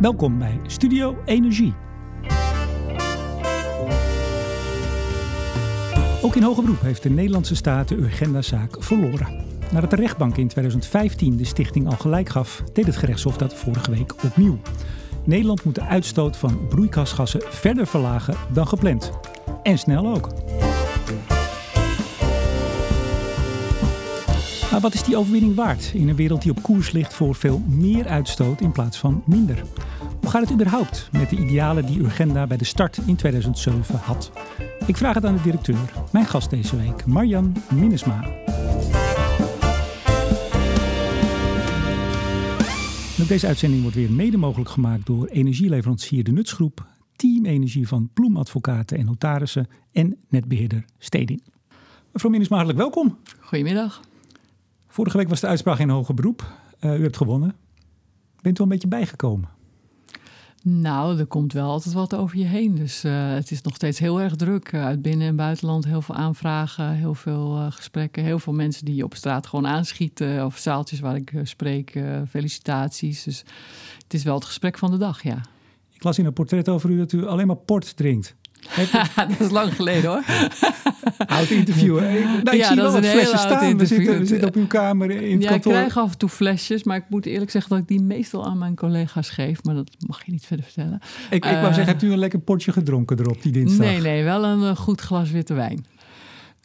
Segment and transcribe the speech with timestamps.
[0.00, 1.74] Welkom bij Studio Energie.
[6.22, 9.44] Ook in hoger beroep heeft de Nederlandse staat de Urgenda-zaak verloren.
[9.72, 13.90] Nadat de rechtbank in 2015 de stichting al gelijk gaf, deed het gerechtshof dat vorige
[13.90, 14.58] week opnieuw.
[15.24, 19.12] Nederland moet de uitstoot van broeikasgassen verder verlagen dan gepland.
[19.62, 20.28] En snel ook.
[24.78, 27.58] Maar wat is die overwinning waard in een wereld die op koers ligt voor veel
[27.58, 29.62] meer uitstoot in plaats van minder?
[30.20, 34.32] Hoe gaat het überhaupt met de idealen die Urgenda bij de start in 2007 had?
[34.86, 38.24] Ik vraag het aan de directeur, mijn gast deze week, Marjan Minnesma.
[43.28, 48.98] deze uitzending wordt weer mede mogelijk gemaakt door energieleverancier De Nutsgroep, Team Energie van Ploemadvocaten
[48.98, 51.42] en Notarissen en netbeheerder Stedin.
[52.12, 53.18] Mevrouw Minnesma, hartelijk welkom.
[53.40, 54.00] Goedemiddag.
[54.98, 56.52] Vorige week was de uitspraak in hoger beroep.
[56.80, 57.54] Uh, u hebt gewonnen.
[58.40, 59.48] Bent u al een beetje bijgekomen?
[60.62, 62.74] Nou, er komt wel altijd wat over je heen.
[62.74, 64.72] Dus uh, het is nog steeds heel erg druk.
[64.72, 68.24] Uh, uit binnen- en buitenland heel veel aanvragen, heel veel uh, gesprekken.
[68.24, 70.44] Heel veel mensen die je op straat gewoon aanschieten.
[70.44, 72.02] Of zaaltjes waar ik spreek.
[72.28, 73.22] felicitaties.
[73.22, 73.44] Dus
[74.02, 75.40] het is wel het gesprek van de dag, ja.
[75.92, 78.34] Ik las in een portret over u dat u alleen maar port drinkt.
[79.28, 80.24] dat is lang geleden hoor.
[81.26, 82.00] Oud interview.
[82.00, 83.78] Nou, ik ja, zie dat wel is een flessen heel oud staan.
[83.78, 85.72] We zitten, we zitten op uw kamer in het ja, kantoor.
[85.72, 88.46] ik krijg af en toe flesjes, maar ik moet eerlijk zeggen dat ik die meestal
[88.46, 89.62] aan mijn collega's geef.
[89.62, 91.00] Maar dat mag je niet verder vertellen.
[91.30, 93.86] Ik, ik wou Eh, zeggen, hebt u een lekker potje gedronken erop die dinsdag?
[93.86, 95.86] Nee, nee, wel een eh, goed glas witte wijn.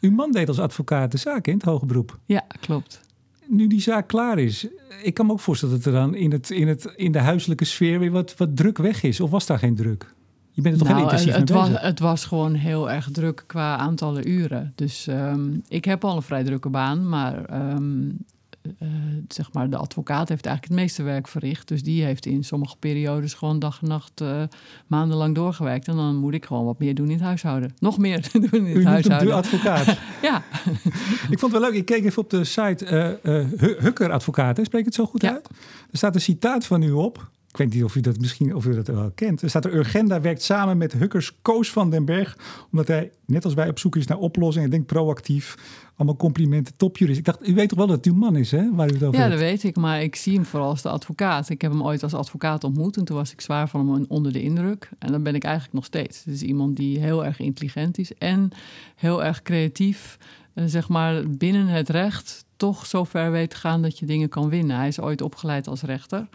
[0.00, 2.18] Uw man deed als advocaat de zaak in het hoge beroep.
[2.26, 3.00] Ja, klopt.
[3.46, 4.66] Nu die zaak klaar is,
[5.02, 7.64] ik kan me ook voorstellen dat er dan in, het, in, het, in de huiselijke
[7.64, 9.20] sfeer weer wat, wat druk weg is.
[9.20, 10.13] Of was daar geen druk?
[10.56, 13.08] Je bent er toch heel Nou, intensief het, mee was, het was gewoon heel erg
[13.12, 14.72] druk qua aantallen uren.
[14.74, 18.08] Dus ehm, ik heb al een vrij drukke baan, maar ehm,
[18.78, 18.88] eh,
[19.28, 21.68] zeg maar, de advocaat heeft eigenlijk het meeste werk verricht.
[21.68, 24.42] Dus die heeft in sommige periodes gewoon dag en nacht eh,
[24.86, 25.88] maandenlang doorgewerkt.
[25.88, 27.74] En dan moet ik gewoon wat meer doen in het huishouden.
[27.78, 29.28] Nog meer doen in U het hem huishouden.
[29.28, 29.86] de advocaat.
[30.22, 30.42] Ja,
[31.30, 31.74] ik vond het wel leuk.
[31.74, 34.56] Ik keek even op de site Hu- Hukker Advocaat.
[34.56, 34.64] hè?
[34.64, 35.30] Spreek het zo goed Ja.
[35.32, 35.48] uit?
[35.90, 37.30] Er staat een citaat van u op.
[37.54, 39.42] Ik weet niet of u dat misschien of u dat wel kent.
[39.42, 42.38] Er staat er Urgenda werkt samen met Hukkers Koos van den Berg.
[42.70, 44.64] Omdat hij, net als wij, op zoek is naar oplossingen.
[44.64, 45.54] En denkt proactief.
[45.96, 47.18] Allemaal complimenten, topjurist.
[47.18, 48.74] Ik dacht, u weet toch wel dat het uw man is, hè?
[48.74, 49.30] Waar u het over ja, hebt.
[49.30, 49.76] dat weet ik.
[49.76, 51.48] Maar ik zie hem vooral als de advocaat.
[51.48, 52.96] Ik heb hem ooit als advocaat ontmoet.
[52.96, 54.88] En toen was ik zwaar van hem onder de indruk.
[54.98, 56.24] En dan ben ik eigenlijk nog steeds.
[56.24, 58.14] Het is iemand die heel erg intelligent is.
[58.14, 58.50] En
[58.96, 60.18] heel erg creatief.
[60.54, 64.28] eh, zeg maar binnen het recht toch zo ver weet te gaan dat je dingen
[64.28, 64.76] kan winnen.
[64.76, 66.28] Hij is ooit opgeleid als rechter.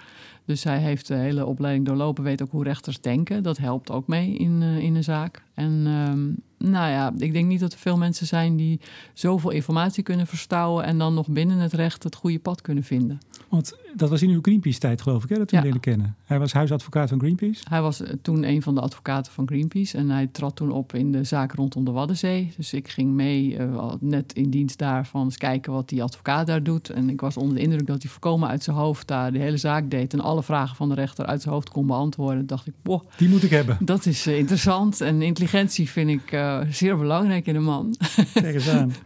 [0.50, 3.44] Dus hij heeft de hele opleiding doorlopen, weet ook hoe rechters denken.
[3.44, 5.44] Dat helpt ook mee in, eh, in een zaak.
[5.54, 6.28] En ehm,
[6.72, 8.80] nou ja, ik denk niet dat er veel mensen zijn die
[9.14, 13.20] zoveel informatie kunnen verstouwen en dan nog binnen het recht het goede pad kunnen vinden.
[13.50, 15.38] Want dat was in uw Greenpeace-tijd, geloof ik, hè?
[15.38, 15.64] Dat we Ja.
[15.64, 16.16] leren kennen.
[16.30, 17.64] Hij was huisadvocaat van Greenpeace.
[17.70, 20.94] Hij was eh, toen een van de advocaten van Greenpeace en hij trad toen op
[20.94, 22.54] in de zaak rondom de Waddenzee.
[22.58, 26.64] Dus ik ging mee, eh, net in dienst daarvan, eens kijken wat die advocaat daar
[26.64, 26.90] doet.
[26.90, 29.58] En ik was onder de indruk dat hij voorkomen uit zijn hoofd daar de hele
[29.58, 32.48] zaak deed en alle vragen van de rechter uit zijn hoofd kon beantwoorden.
[32.48, 33.78] Dacht ik, boh, Die moet ik hebben.
[33.80, 35.02] dat is eh, interessant.
[35.02, 37.96] En intelligentie vind ik zeer belangrijk in een man.
[38.34, 38.92] Kijk eens aan.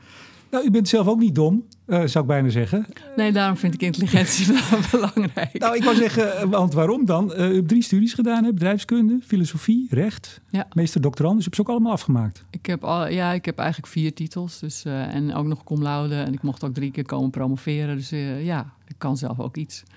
[0.53, 2.85] Nou, u bent zelf ook niet dom, eh, zou ik bijna zeggen.
[3.15, 5.57] Nee, daarom vind ik intelligentie wel belangrijk.
[5.59, 7.33] Nou, ik wou zeggen, eh, want waarom dan?
[7.33, 8.53] Eh, u hebt drie studies gedaan, hè?
[8.53, 10.67] bedrijfskunde, filosofie, recht, Ja.
[10.73, 11.35] meester doctorand.
[11.35, 12.43] Dus u hebt ze ook allemaal afgemaakt.
[12.49, 14.59] Ik heb, al, ja, ik heb eigenlijk vier titels.
[14.59, 16.15] Dus, en ook nog cum laude.
[16.15, 17.95] En ik mocht ook drie keer komen promoveren.
[17.97, 18.09] Dus
[18.43, 19.83] ja, ik kan zelf ook iets.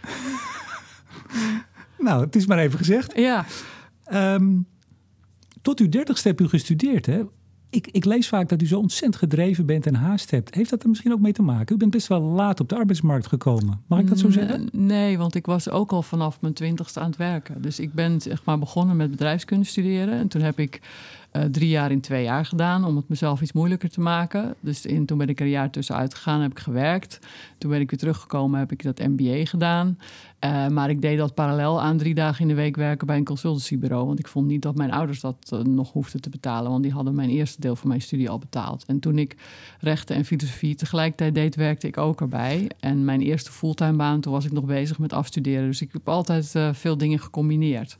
[1.99, 3.13] Nou, het is maar even gezegd.
[3.17, 3.45] Ja,
[4.05, 4.53] Ehm,
[5.63, 7.23] tot uw dertigste hebt u gestudeerd, hè?
[7.77, 10.55] Ik, ik lees vaak dat u zo ontzettend gedreven bent en haast hebt.
[10.55, 11.75] Heeft dat er misschien ook mee te maken?
[11.75, 13.81] U bent best wel laat op de arbeidsmarkt gekomen.
[13.87, 14.69] Mag ik dat zo Mm, zeggen?
[14.73, 17.63] Nee, want ik was ook al vanaf mijn twintigste aan het werken.
[17.63, 20.15] Dus ik ben zeg maar begonnen met bedrijfskunde studeren.
[20.15, 20.81] En toen heb ik
[21.37, 24.55] eh, drie jaar in twee jaar gedaan om het mezelf iets moeilijker te maken.
[24.61, 27.19] Dus in, toen ben ik er een jaar tussenuit gegaan, heb ik gewerkt.
[27.59, 29.99] Toen ben ik weer teruggekomen, heb ik dat MBA gedaan.
[30.39, 33.25] Eh, maar ik deed dat parallel aan drie dagen in de week werken bij een
[33.25, 34.07] consultancybureau.
[34.07, 36.71] Want ik vond niet dat mijn ouders dat eh, nog hoefden te betalen.
[36.71, 38.85] Want die hadden mijn eerste deel van mijn studie al betaald.
[38.85, 39.37] En toen ik
[39.81, 42.71] rechten en filosofie tegelijkertijd deed, werkte ik ook erbij.
[42.81, 45.67] En mijn eerste fulltime baan, toen was ik nog bezig met afstuderen.
[45.67, 47.99] Dus ik heb altijd veel dingen gecombineerd.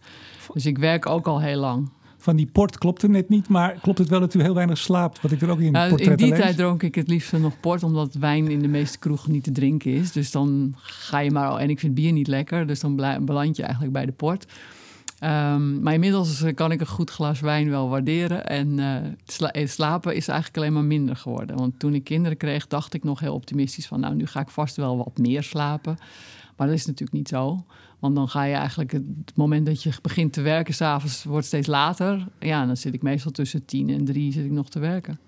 [0.53, 1.89] Dus ik werk ook al heel lang.
[2.27, 4.79] Van die port klopt het net niet, maar klopt het wel dat u heel weinig
[4.79, 5.21] slaapt?
[5.21, 6.39] Wat ik er ook in Nou, in die lees.
[6.39, 9.53] tijd dronk ik het liefst nog port, omdat wijn in de meeste kroegen niet te
[9.53, 10.13] drinken is.
[10.13, 13.63] Dus dan ga je maar, en ik vind bier niet lekker, dus dan beland je
[13.63, 14.47] eigenlijk bij de port.
[15.19, 18.47] Ehm, maar inmiddels kan ik een goed glas wijn wel waarderen.
[18.47, 21.57] En eh, sla- eh, slapen is eigenlijk alleen maar minder geworden.
[21.57, 24.01] Want toen ik kinderen kreeg, dacht ik nog heel optimistisch van...
[24.01, 25.99] nou, nu ga ik vast wel wat meer slapen.
[26.57, 27.65] Maar dat is natuurlijk niet zo.
[27.99, 31.67] Want dan ga je eigenlijk het moment dat je begint te werken, s'avonds wordt steeds
[31.67, 32.27] later.
[32.41, 35.19] Ja, dan zit ik meestal tussen tien en drie zit ik nog te werken.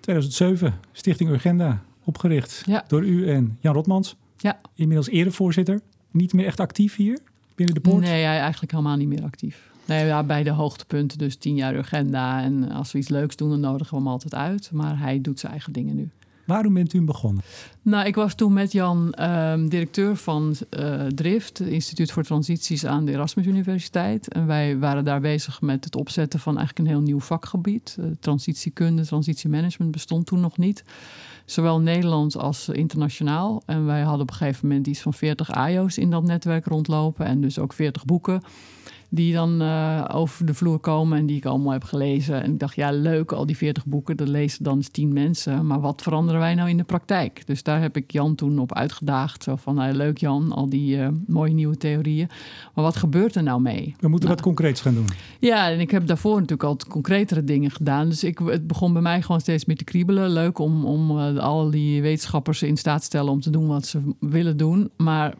[0.00, 2.84] 2007, Stichting Urgenda, opgericht Ja.
[2.86, 4.16] door u en Jan Rotmans.
[4.36, 4.60] Ja.
[4.74, 5.80] Inmiddels erevoorzitter.
[6.10, 7.18] Niet meer echt actief hier
[7.54, 8.00] binnen de poort.
[8.02, 9.70] Nee, eigenlijk helemaal niet meer actief.
[9.86, 12.42] Nee, ja, bij de hoogtepunten, dus tien jaar agenda.
[12.42, 14.70] En als we iets leuks doen, dan nodigen we hem altijd uit.
[14.72, 16.10] Maar hij doet zijn eigen dingen nu.
[16.44, 17.42] Waarom bent u begonnen?
[17.82, 22.86] Nou, ik was toen met Jan ehm, directeur van eh, DRIFT, het Instituut voor Transities
[22.86, 24.28] aan de Erasmus Universiteit.
[24.28, 27.96] En wij waren daar bezig met het opzetten van eigenlijk een heel nieuw vakgebied.
[27.98, 30.84] Eh, transitiekunde, transitiemanagement bestond toen nog niet.
[31.44, 33.62] Zowel Nederlands als internationaal.
[33.66, 37.26] En wij hadden op een gegeven moment iets van 40 AIO's in dat netwerk rondlopen.
[37.26, 38.42] En dus ook 40 boeken
[39.14, 42.42] die dan eh, over de vloer komen en die ik allemaal heb gelezen.
[42.42, 45.66] En ik dacht, ja, leuk, al die 40 boeken, dat lezen dan eens 10 mensen.
[45.66, 47.46] Maar wat veranderen wij nou in de praktijk?
[47.46, 49.42] Dus daar heb ik Jan toen op uitgedaagd.
[49.42, 52.28] Zo van, nou, leuk Jan, al die eh, mooie nieuwe theorieën.
[52.74, 53.94] Maar wat gebeurt er nou mee?
[54.00, 54.40] We moeten Nou.
[54.40, 55.06] wat concreets gaan doen.
[55.40, 58.08] Ja, en ik heb daarvoor natuurlijk al concretere dingen gedaan.
[58.08, 60.30] Dus ik, het begon bij mij gewoon steeds meer te kriebelen.
[60.30, 63.86] Leuk om, om eh, al die wetenschappers in staat te stellen om te doen wat
[63.86, 64.90] ze willen doen.
[64.96, 65.34] Maar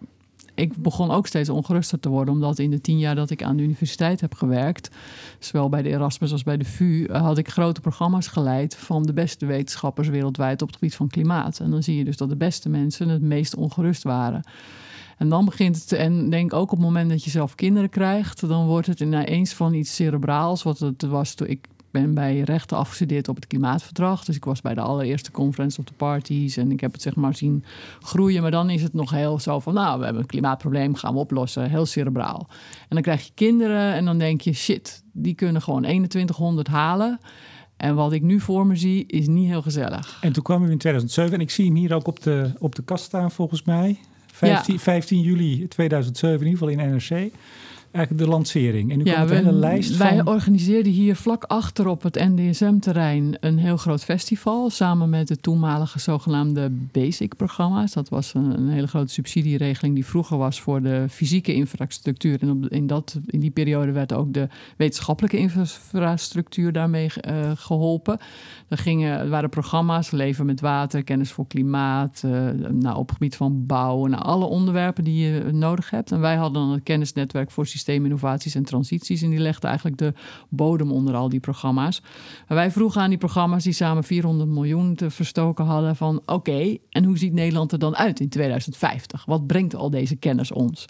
[0.54, 2.34] ik begon ook steeds ongeruster te worden.
[2.34, 4.90] Omdat in de tien jaar dat ik aan de universiteit heb gewerkt...
[5.38, 7.04] zowel bij de Erasmus als bij de VU...
[7.04, 10.62] eh, had ik grote programma's geleid van de beste wetenschappers wereldwijd...
[10.62, 11.60] op het gebied van klimaat.
[11.60, 14.42] En dan zie je dus dat de beste mensen het meest ongerust waren...
[15.18, 18.48] En dan begint het, en denk ook op het moment dat je zelf kinderen krijgt,
[18.48, 20.62] dan wordt het ineens van iets cerebraals.
[20.62, 24.24] Wat het was toen ik ben bij rechten afgestudeerd op het klimaatverdrag.
[24.24, 27.14] Dus ik was bij de allereerste conference of the parties en ik heb het zeg
[27.14, 27.64] maar zien
[28.00, 28.42] groeien.
[28.42, 31.20] Maar dan is het nog heel zo van, nou, we hebben een klimaatprobleem, gaan we
[31.20, 31.70] oplossen.
[31.70, 32.46] Heel cerebraal.
[32.80, 37.20] En dan krijg je kinderen en dan denk je, shit, die kunnen gewoon 2100 halen.
[37.76, 40.18] En wat ik nu voor me zie, is niet heel gezellig.
[40.20, 42.74] En toen kwam u in 2007 en ik zie hem hier ook op de, op
[42.74, 43.98] de kast staan volgens mij.
[44.32, 47.32] 15, 15 juli 2007 in ieder geval in NRC.
[47.92, 48.90] Eigenlijk de lancering.
[48.90, 50.26] En nu komt een hele lijst wij van...
[50.26, 54.70] organiseerden hier vlak achter op het NDSM-terrein een heel groot festival.
[54.70, 57.92] Samen met de toenmalige zogenaamde BASIC-programma's.
[57.92, 62.42] Dat was een, een hele grote subsidieregeling die vroeger was voor de fysieke infrastructuur.
[62.42, 68.18] En op, in, dat, in die periode werd ook de wetenschappelijke infrastructuur daarmee eh, geholpen.
[68.72, 72.30] Er, gingen, waren programma's, leven met water, kennis voor klimaat, eh,
[72.70, 76.12] nou, op het gebied van bouw, nou, alle onderwerpen die je nodig hebt.
[76.12, 79.22] En wij hadden het kennisnetwerk voor systeeminnovaties en transities.
[79.22, 80.12] En die legden eigenlijk de
[80.48, 82.02] bodem onder al die programma's.
[82.48, 87.04] Wij vroegen aan die programma's die samen 400 miljoen te verstoken hadden van oké, en
[87.04, 89.24] hoe ziet Nederland er dan uit in 2050?
[89.24, 90.86] Wat brengt al deze kennis ons?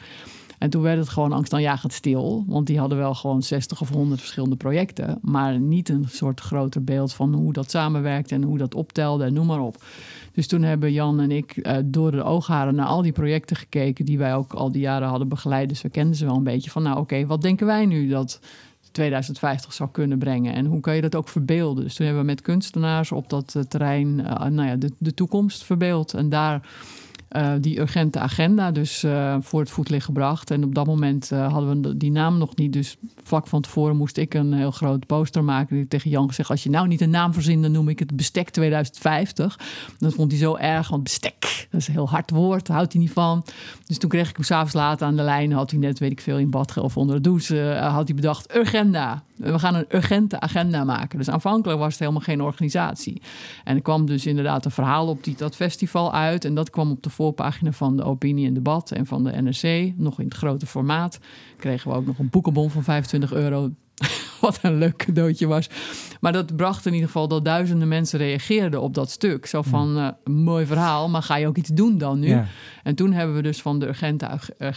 [0.63, 2.45] En toen werd het gewoon angstaanjagend stil.
[2.47, 5.19] Want die hadden wel gewoon 60 of 100 verschillende projecten.
[5.23, 9.33] Maar niet een soort groter beeld van hoe dat samenwerkte en hoe dat optelde en
[9.33, 9.85] noem maar op.
[10.33, 14.05] Dus toen hebben Jan en ik uh, door de oogharen naar al die projecten gekeken.
[14.05, 15.69] die wij ook al die jaren hadden begeleid.
[15.69, 18.41] Dus we kenden ze wel een beetje van, nou oké, wat denken wij nu dat
[18.93, 20.55] 2050 zou kunnen brengen.
[20.55, 21.85] En hoe kan je dat ook verbeelden?
[21.85, 25.15] Dus toen hebben we met kunstenaars op dat uh, terrein uh, nou ja, de, de
[25.15, 26.15] toekomst verbeeld.
[26.15, 26.69] En daar
[27.37, 30.51] uh, die urgente agenda dus uh, voor het voetlicht gebracht.
[30.51, 32.73] En op dat moment uh, hadden we die naam nog niet.
[32.73, 35.77] Dus vlak van tevoren moest ik een heel groot poster maken.
[35.77, 37.63] Die tegen Jan gezegd, als je nou niet een naam verzint...
[37.63, 39.59] dan noem ik het Bestek 2050.
[39.99, 42.67] Dat vond hij zo erg, want bestek, dat is een heel hard woord.
[42.67, 43.45] Daar houdt hij niet van.
[43.87, 45.53] Dus toen kreeg ik hem s'avonds later aan de lijn.
[45.53, 47.79] Had hij net, weet ik veel, in bad of onder de douche...
[47.81, 49.23] had hij bedacht, agenda.
[49.43, 51.19] We gaan een urgente agenda maken.
[51.19, 53.23] Dus aanvankelijk was het helemaal geen organisatie.
[53.65, 56.45] En er kwam dus inderdaad een verhaal op die, dat festival uit.
[56.45, 59.93] En dat kwam op de voorpagina van de Opinie en Debat en van de NRC.
[59.97, 61.19] Nog in het grote formaat.
[61.57, 63.71] Kregen we ook nog een boekenbon van 25 euro.
[64.41, 65.71] Wat een leuk cadeautje was.
[66.21, 69.47] Maar dat bracht in ieder geval dat duizenden mensen reageerden op dat stuk.
[69.47, 72.29] Zo van, uh, mooi verhaal, maar ga je ook iets doen dan nu?
[72.29, 72.47] Ja.
[72.83, 74.29] En toen hebben we dus van de urgente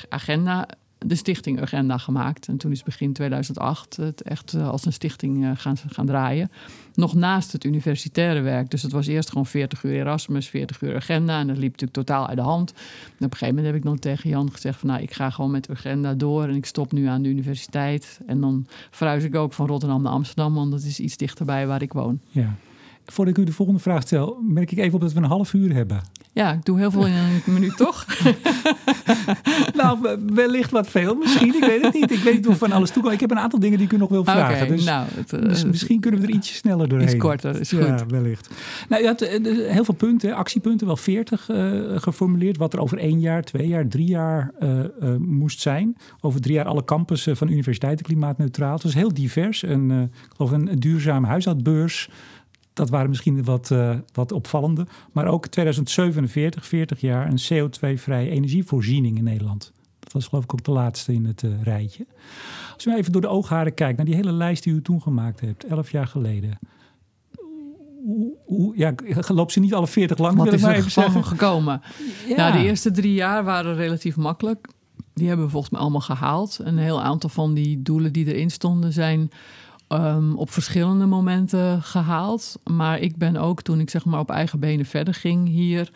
[0.10, 0.68] agenda
[1.08, 2.48] de stichting Agenda gemaakt.
[2.48, 6.52] En toen is begin 2008 het echt als een stichting gaan, gaan draaien.
[6.94, 8.70] Nog naast het universitaire werk.
[8.70, 11.40] Dus het was eerst gewoon 40 uur Erasmus, 40 uur Agenda.
[11.40, 12.72] En dat liep natuurlijk totaal uit de hand.
[12.72, 14.80] En op een gegeven moment heb ik dan tegen Jan gezegd...
[14.80, 18.20] van nou, ik ga gewoon met Agenda door en ik stop nu aan de universiteit.
[18.28, 20.54] En dan verhuis ik ook van Rotterdam naar Amsterdam...
[20.54, 22.20] want dat is iets dichterbij waar ik woon.
[22.30, 22.56] Ja.
[23.06, 25.54] Voordat ik u de volgende vraag stel, merk ik even op dat we een half
[25.54, 26.02] uur hebben.
[26.36, 28.06] Ja, ik doe heel veel in een minuut, toch?
[29.80, 31.16] nou, wellicht wat veel.
[31.16, 32.12] Misschien, ik weet het niet.
[32.12, 33.14] Ik weet niet hoe van alles toekomt.
[33.14, 34.56] Ik heb een aantal dingen die ik u nog wil vragen.
[34.56, 37.08] Okay, dus, nou, het, dus misschien kunnen we er ietsje sneller doorheen.
[37.08, 37.86] Iets korter, is goed.
[37.86, 38.50] Ja, wellicht.
[38.90, 39.30] Nou, je had uh,
[39.72, 42.58] heel veel punten, actiepunten, wel veertig uh, geformuleerd.
[42.58, 44.52] Wat er over één jaar, twee jaar, drie jaar
[45.20, 45.98] moest zijn.
[46.22, 48.74] Over drie jaar alle campussen van universiteiten klimaatneutraal.
[48.74, 49.62] Het was heel divers.
[49.62, 52.10] Een, ik geloof een, een duurzame huishoudbeurs
[52.76, 54.88] dat waren misschien wat, uh, wat opvallende.
[55.12, 59.72] Maar ook 2047, 40 jaar, een CO2-vrije energievoorziening in Nederland.
[60.00, 62.06] Dat was geloof ik ook de laatste in het uh, rijtje.
[62.74, 65.40] Als u even door de oogharen kijkt naar die hele lijst die u toen gemaakt
[65.40, 66.60] hebt, 11 jaar geleden.
[68.04, 68.94] Hoe, hoe, ja,
[69.28, 70.38] loopt ze niet alle 40 lang?
[70.38, 71.24] Wat is er even zeggen.
[71.24, 71.82] gekomen?
[72.28, 72.36] Ja.
[72.36, 74.68] Nou, de eerste drie jaar waren relatief makkelijk.
[75.14, 76.60] Die hebben we volgens mij allemaal gehaald.
[76.64, 79.30] Een heel aantal van die doelen die erin stonden zijn
[79.90, 82.60] um, op verschillende momenten gehaald.
[82.64, 85.92] Maar ik ben ook toen ik zeg maar op eigen benen verder ging hier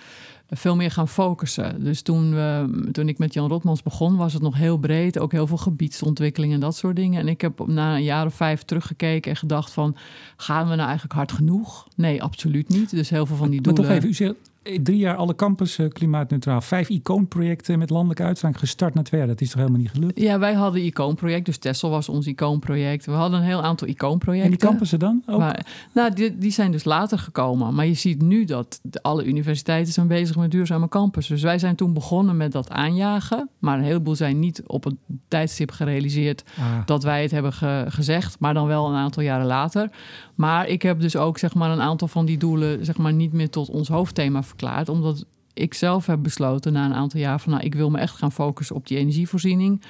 [0.49, 1.83] veel meer gaan focussen.
[1.83, 5.19] Dus toen, we, toen ik met Jan Rotmans begon, was het nog heel breed.
[5.19, 7.19] Ook heel veel gebiedsontwikkeling en dat soort dingen.
[7.19, 9.95] En ik heb na een jaar of vijf teruggekeken en gedacht van...
[10.37, 11.87] gaan we nou eigenlijk hard genoeg?
[11.95, 12.89] Nee, absoluut niet.
[12.89, 13.81] Dus heel veel van die doelen...
[13.81, 16.61] Maar toch even, u zegt drie jaar alle campus klimaatneutraal.
[16.61, 19.29] Vijf icoonprojecten met landelijke uitstraling gestart na twee jaar.
[19.29, 20.19] Dat is toch helemaal niet gelukt?
[20.19, 21.45] Ja, wij hadden icoonproject.
[21.45, 23.05] Dus Tessel was ons icoonproject.
[23.05, 24.51] We hadden een heel aantal icoonprojecten.
[24.51, 25.39] En die campussen dan ook?
[25.39, 27.73] Maar, nou, die, die zijn dus later gekomen.
[27.75, 31.27] Maar je ziet nu dat alle universiteiten zijn bezig met duurzame campus.
[31.27, 33.49] Dus wij zijn toen begonnen met dat aanjagen.
[33.59, 34.95] Maar een heleboel zijn niet op het
[35.27, 36.65] tijdstip gerealiseerd ah.
[36.85, 37.53] dat wij het hebben
[37.91, 38.39] gezegd.
[38.39, 39.89] Maar dan wel een aantal jaren later.
[40.35, 43.33] Maar ik heb dus ook zeg maar, een aantal van die doelen zeg maar, niet
[43.33, 44.89] meer tot ons hoofdthema verklaard.
[44.89, 48.15] Omdat ik zelf heb besloten na een aantal jaar van nou, ik wil me echt
[48.15, 49.81] gaan focussen op die energievoorziening.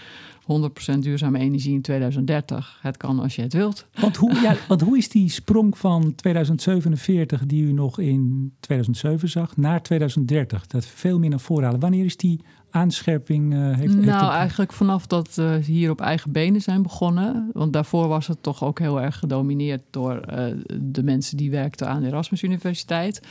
[0.95, 2.79] 100% duurzame energie in 2030.
[2.81, 3.85] Het kan als je het wilt.
[3.99, 9.29] Want hoe, ja, want hoe is die sprong van 2047 die u nog in 2007
[9.29, 10.67] zag naar 2030?
[10.67, 11.79] Dat veel meer naar voren.
[11.79, 13.95] Wanneer is die aanscherping uh, heeft?
[13.95, 17.49] Nou, eigenlijk vanaf dat we uh, hier op eigen benen zijn begonnen.
[17.53, 20.43] Want daarvoor was het toch ook heel erg gedomineerd door uh,
[20.81, 23.21] de mensen die werkten aan de Erasmus Universiteit.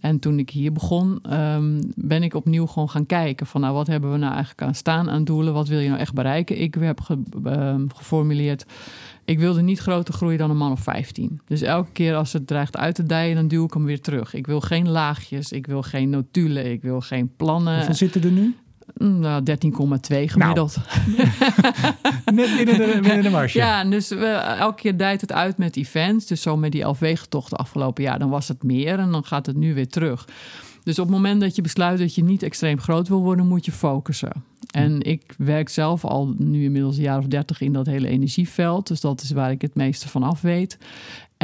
[0.00, 3.86] En toen ik hier begon, um, ben ik opnieuw gewoon gaan kijken van nou, wat
[3.86, 5.54] hebben we nou eigenlijk aan staan aan doelen?
[5.54, 6.60] Wat wil je nou echt bereiken?
[6.60, 8.64] Ik heb ge, um, geformuleerd
[9.24, 11.40] ik wilde niet groter groeien dan een man of 15.
[11.46, 14.34] Dus elke keer als het dreigt uit te dijen, dan duw ik hem weer terug.
[14.34, 17.76] Ik wil geen laagjes, ik wil geen notulen, ik wil geen plannen.
[17.76, 18.54] Hoeveel zitten er nu?
[18.94, 19.56] Mm, nou, 13,2
[20.26, 20.76] gemiddeld.
[21.16, 21.28] Nou.
[22.34, 23.58] Net binnen de, binnen de marge.
[23.58, 24.26] Ja, dus we,
[24.58, 26.26] elke keer dijt het uit met events.
[26.26, 29.56] Dus zo met die LV-getochten afgelopen jaar, dan was het meer en dan gaat het
[29.56, 30.26] nu weer terug.
[30.84, 33.64] Dus op het moment dat je besluit dat je niet extreem groot wil worden, moet
[33.64, 34.44] je focussen.
[34.70, 38.86] En ik werk zelf al nu inmiddels een jaar of dertig in dat hele energieveld.
[38.86, 40.78] Dus dat is waar ik het meeste van af weet.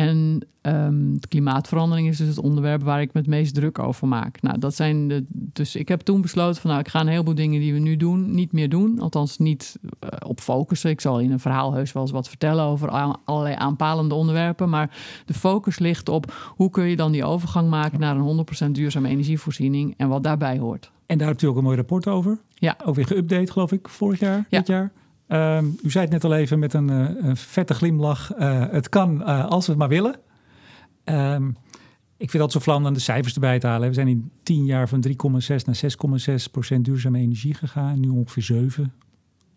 [0.09, 4.43] En um, klimaatverandering is dus het onderwerp waar ik me het meest druk over maak.
[4.43, 7.35] Nou, dat zijn de, dus ik heb toen besloten van nou, ik ga een heleboel
[7.35, 8.99] dingen die we nu doen niet meer doen.
[9.01, 10.91] Althans niet uh, op focussen.
[10.91, 12.89] Ik zal in een verhaal heus wel eens wat vertellen over
[13.25, 14.69] allerlei aanpalende onderwerpen.
[14.69, 18.71] Maar de focus ligt op hoe kun je dan die overgang maken naar een 100%
[18.71, 20.91] duurzame energievoorziening en wat daarbij hoort.
[21.07, 22.39] En daar hebt u ook een mooi rapport over.
[22.55, 22.77] Ja.
[22.85, 24.59] Ook weer geüpdate, geloof ik, vorig jaar, ja.
[24.59, 24.93] dit jaar.
[25.33, 28.33] Um, u zei het net al even met een, uh, een vette glimlach.
[28.39, 30.17] Uh, het kan uh, als we het maar willen.
[31.05, 31.57] Um,
[32.17, 33.89] ik vind dat zo vlam aan de cijfers erbij te halen.
[33.89, 35.15] We zijn in tien jaar van 3,6
[35.47, 35.81] naar
[36.39, 38.01] 6,6 procent duurzame energie gegaan.
[38.01, 38.93] Nu ongeveer 7.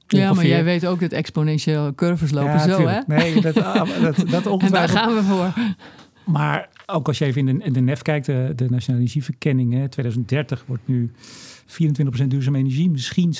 [0.07, 2.99] Ja, maar jij weet ook dat exponentiële curves lopen ja, zo, hè?
[3.07, 3.65] Nee, dat, dat,
[4.29, 4.63] dat ongetwijfeld.
[4.63, 5.53] En daar gaan we voor.
[6.25, 9.73] Maar ook als je even in de, in de NEF kijkt, de, de Nationale Energieverkenning,
[9.73, 11.11] hè, 2030 wordt nu
[11.73, 13.33] 24% duurzame energie, misschien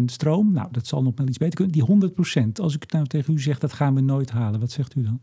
[0.00, 0.52] 70% stroom.
[0.52, 1.74] Nou, dat zal nog wel iets beter kunnen.
[1.74, 2.10] Die
[2.46, 4.60] 100%, als ik nou tegen u zeg, dat gaan we nooit halen.
[4.60, 5.20] Wat zegt u dan?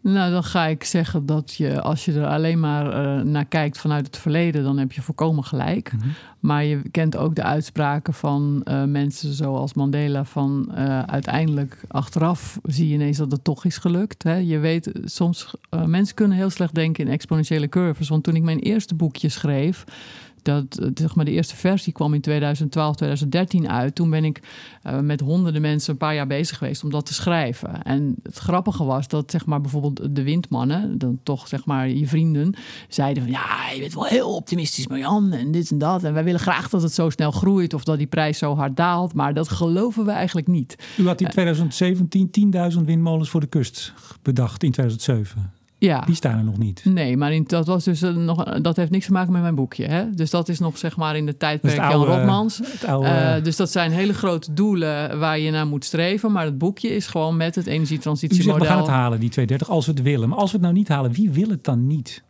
[0.00, 3.78] Nou, dan ga ik zeggen dat je, als je er alleen maar uh, naar kijkt
[3.78, 5.92] vanuit het verleden, dan heb je volkomen gelijk.
[5.92, 6.12] Mm -hmm.
[6.40, 12.58] Maar je kent ook de uitspraken van uh, mensen zoals Mandela: van uh, uiteindelijk achteraf
[12.62, 14.22] zie je ineens dat het toch is gelukt.
[14.22, 14.34] Hè?
[14.34, 15.54] Je weet, soms
[15.86, 18.08] mensen kunnen heel slecht denken in exponentiële curves.
[18.08, 19.84] Want toen ik mijn eerste boekje schreef
[20.42, 23.94] dat, zeg maar, de eerste versie kwam in 2012, 2013 uit.
[23.94, 24.40] Toen ben ik
[24.86, 27.82] uh, met honderden mensen een paar jaar bezig geweest om dat te schrijven.
[27.82, 32.06] En het grappige was dat zeg maar, bijvoorbeeld de windmannen, dan toch zeg maar je
[32.06, 32.54] vrienden,
[32.88, 36.04] zeiden van ja, je bent wel heel optimistisch Marjan en dit en dat.
[36.04, 38.76] En wij willen graag dat het zo snel groeit of dat die prijs zo hard
[38.76, 39.14] daalt.
[39.14, 40.76] Maar dat geloven we eigenlijk niet.
[40.96, 42.30] U had in 2017
[42.78, 43.92] 10.000 windmolens voor de kust
[44.22, 45.57] bedacht in 2007.
[45.78, 46.00] Ja.
[46.00, 46.84] Die staan er nog niet.
[46.84, 49.84] Nee, maar in, dat, was dus nog, dat heeft niks te maken met mijn boekje.
[49.84, 50.10] Hè?
[50.10, 52.60] Dus dat is nog zeg maar in de tijdperk Jan Rotmans.
[52.84, 56.32] Uh, dus dat zijn hele grote doelen waar je naar moet streven.
[56.32, 58.54] Maar het boekje is gewoon met het energietransitiemodel.
[58.54, 60.28] U zegt, we gaan het halen, die 230, als we het willen.
[60.28, 62.22] Maar als we het nou niet halen, wie wil het dan niet?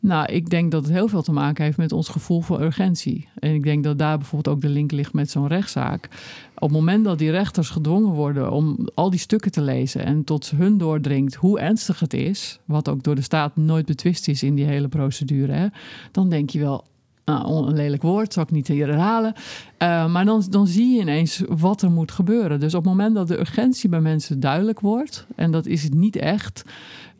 [0.00, 3.28] Nou, ik denk dat het heel veel te maken heeft met ons gevoel voor urgentie.
[3.38, 6.08] En ik denk dat daar bijvoorbeeld ook de link ligt met zo'n rechtszaak.
[6.54, 10.24] Op het moment dat die rechters gedwongen worden om al die stukken te lezen en
[10.24, 14.42] tot hun doordringt hoe ernstig het is, wat ook door de staat nooit betwist is
[14.42, 15.66] in die hele procedure, hè,
[16.12, 16.84] dan denk je wel,
[17.28, 19.32] nou, een lelijk woord, zal ik niet hier herhalen.
[19.78, 22.60] Uh, maar dan, dan zie je ineens wat er moet gebeuren.
[22.60, 25.94] Dus op het moment dat de urgentie bij mensen duidelijk wordt, en dat is het
[25.94, 26.64] niet echt,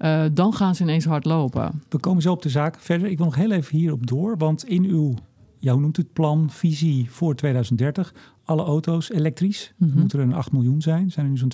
[0.00, 1.82] uh, dan gaan ze ineens hard lopen.
[1.88, 3.08] We komen zo op de zaak verder.
[3.08, 5.14] Ik wil nog heel even hierop door, want in uw,
[5.58, 9.72] jou noemt het plan, visie voor 2030, alle auto's elektrisch.
[9.76, 10.00] Mm -hmm.
[10.00, 11.52] Moeten er een 8 miljoen zijn, zijn er nu zo'n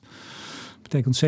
[0.00, 0.06] 20.000.
[0.82, 1.24] Betekent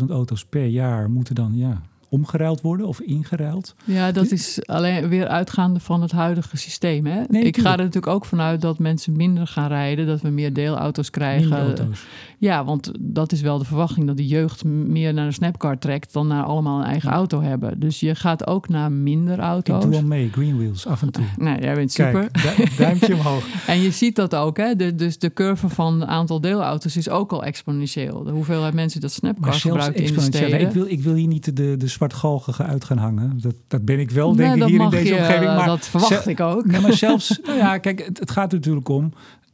[0.00, 1.82] 700.000 auto's per jaar moeten dan ja,
[2.14, 3.74] omgeruild worden of ingeruild.
[3.84, 7.06] Ja, dat is alleen weer uitgaande van het huidige systeem.
[7.06, 7.22] Hè?
[7.28, 10.52] Nee, ik ga er natuurlijk ook vanuit dat mensen minder gaan rijden, dat we meer
[10.52, 11.48] deelauto's krijgen.
[11.48, 12.04] Minder auto's.
[12.38, 16.12] Ja, want dat is wel de verwachting dat de jeugd meer naar een snapcar trekt
[16.12, 17.80] dan naar allemaal een eigen auto hebben.
[17.80, 19.84] Dus je gaat ook naar minder auto's.
[19.84, 21.24] Ik doe al mee, Green Wheels, af en toe.
[21.36, 22.30] Nee, jij bent super.
[22.30, 23.44] Kijk, duimpje omhoog.
[23.66, 24.76] en je ziet dat ook, hè?
[24.76, 28.22] De, dus de curve van het aantal deelauto's is ook al exponentieel.
[28.22, 30.60] De hoeveelheid mensen dat snapcar gebruiken in de steden.
[30.60, 33.40] Ik wil, ik wil hier niet de, de zwartgalgige uit gaan hangen.
[33.40, 35.56] Dat, dat ben ik wel, denk ik, hier in deze je, omgeving.
[35.56, 36.66] Maar dat verwacht ik ook.
[36.66, 39.12] Nee, maar zelfs, nou ja, kijk, het, het gaat er natuurlijk om.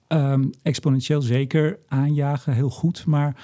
[0.09, 3.07] Um, exponentieel zeker aanjagen, heel goed.
[3.07, 3.37] Maar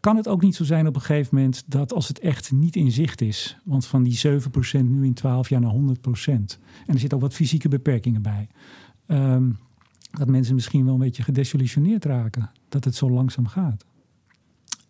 [0.00, 2.76] kan het ook niet zo zijn op een gegeven moment dat als het echt niet
[2.76, 4.30] in zicht is, want van die 7%
[4.82, 5.76] nu in 12 jaar naar 100%,
[6.26, 6.48] en
[6.86, 8.48] er zitten ook wat fysieke beperkingen bij,
[9.06, 9.58] um,
[10.10, 13.84] dat mensen misschien wel een beetje gedesillusioneerd raken dat het zo langzaam gaat?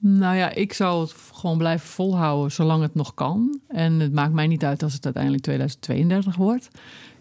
[0.06, 3.60] Nou ja, ik zou het gewoon blijven volhouden zolang het nog kan.
[3.68, 6.68] En het maakt mij niet uit als het uiteindelijk 2032 wordt.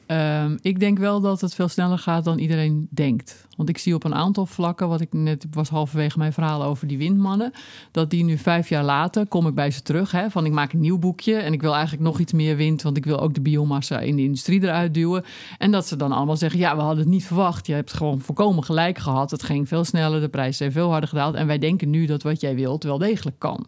[0.08, 3.48] Um, ik denk wel dat het veel sneller gaat dan iedereen denkt.
[3.58, 6.88] Want ik zie op een aantal vlakken, wat ik net was halverwege mijn verhaal over
[6.88, 7.54] die windmannen,
[7.92, 10.12] dat die nu vijf jaar later kom ik bij ze terug.
[10.12, 12.82] Hè, van ik maak een nieuw boekje en ik wil eigenlijk nog iets meer wind,
[12.82, 15.24] want ik wil ook de biomassa in de industrie eruit duwen.
[15.58, 17.68] En dat ze dan allemaal zeggen: ja, we hadden het niet verwacht.
[17.68, 19.32] Je hebt gewoon volkomen gelijk gehad.
[19.32, 21.36] Het ging veel sneller, de prijzen zijn veel harder gedaald.
[21.36, 23.66] En wij denken nu dat wat jij wilt wel degelijk kan.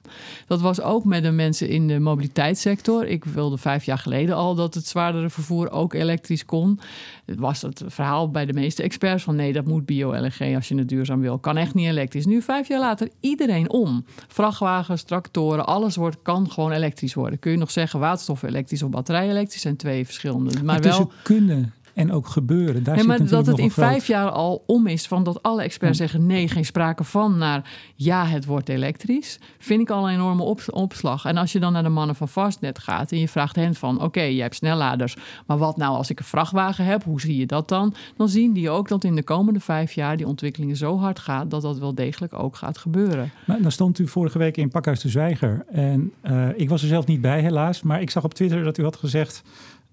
[0.48, 3.08] Dat was ook met de mensen in de mobiliteitssector.
[3.08, 6.80] Ik wilde vijf jaar geleden al dat het zwaardere vervoer ook elektrisch kon.
[7.26, 10.76] Het was het verhaal bij de meeste experts van nee, dat moet bio-LNG als je
[10.76, 11.38] het duurzaam wil.
[11.38, 12.26] Kan echt niet elektrisch.
[12.26, 14.06] Nu, vijf jaar later, iedereen om.
[14.28, 17.40] Vrachtwagens, tractoren, alles wordt, kan gewoon elektrisch worden.
[17.40, 19.62] Kun je nog zeggen waterstof elektrisch of batterij elektrisch?
[19.62, 20.54] zijn twee verschillende.
[20.54, 22.84] Maar, maar wel kunnen en ook gebeuren.
[22.84, 23.86] Daar nee, zit maar dat het in groot...
[23.86, 26.08] vijf jaar al om is van dat alle experts ja.
[26.08, 30.44] zeggen nee, geen sprake van, naar ja, het wordt elektrisch, vind ik al een enorme
[30.44, 31.26] op opslag.
[31.26, 33.96] En als je dan naar de mannen van Fastnet gaat en je vraagt hen van
[33.96, 37.38] oké, okay, je hebt snelladers, maar wat nou als ik een vrachtwagen heb, hoe zie
[37.38, 37.94] je dat dan?
[38.18, 41.52] Dan zien die ook dat in de komende vijf jaar die ontwikkelingen zo hard gaat
[41.52, 43.32] dat dat wel degelijk ook gaat gebeuren.
[43.46, 46.88] Maar dan stond u vorige week in Pakhuis de Zwijger en uh, ik was er
[46.88, 49.44] zelf niet bij helaas, maar ik zag op Twitter dat u had gezegd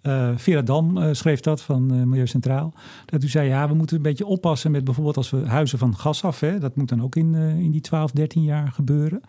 [0.02, 2.74] uh, Vera Dam uh, schreef dat van uh, Milieu Centraal.
[3.06, 5.96] Dat u zei, ja, we moeten een beetje oppassen met bijvoorbeeld als we huizen van
[5.96, 6.40] gas af.
[6.40, 9.20] Hè, dat moet dan ook in, in die 12, 13 jaar gebeuren.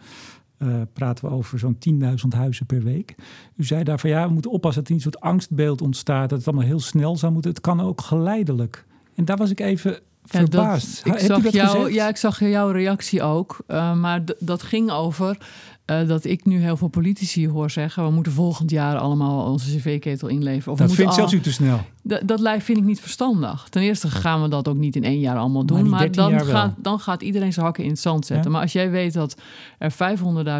[0.94, 3.16] praten we over zo'n 10.000 huizen per week.
[3.56, 6.30] U zei daarvan, ja, we moeten oppassen dat er niet een soort angstbeeld ontstaat.
[6.30, 7.52] Dat het allemaal heel snel zou moeten.
[7.52, 8.86] Het kan ook geleidelijk.
[9.16, 11.06] En daar was ik even verbaasd.
[11.06, 13.58] Dat, ik, zag jou, ja, ik zag jouw reactie ook.
[13.68, 15.38] maar dat ging over
[15.86, 18.04] uh, dat ik nu heel veel politici hoor zeggen...
[18.04, 20.72] we moeten volgend jaar allemaal onze cv-ketel inleveren.
[20.74, 21.18] Of dat vindt al...
[21.18, 21.80] zelfs u te snel.
[22.06, 23.68] Dat, dat vind ik niet verstandig.
[23.70, 25.90] Ten eerste gaan we dat ook niet in één jaar allemaal doen.
[25.90, 28.46] Maar, maar dan, gaat, dan gaat iedereen zijn hakken in het zand zetten.
[28.46, 28.52] Ja?
[28.52, 29.38] Maar als jij weet dat
[29.78, 29.94] er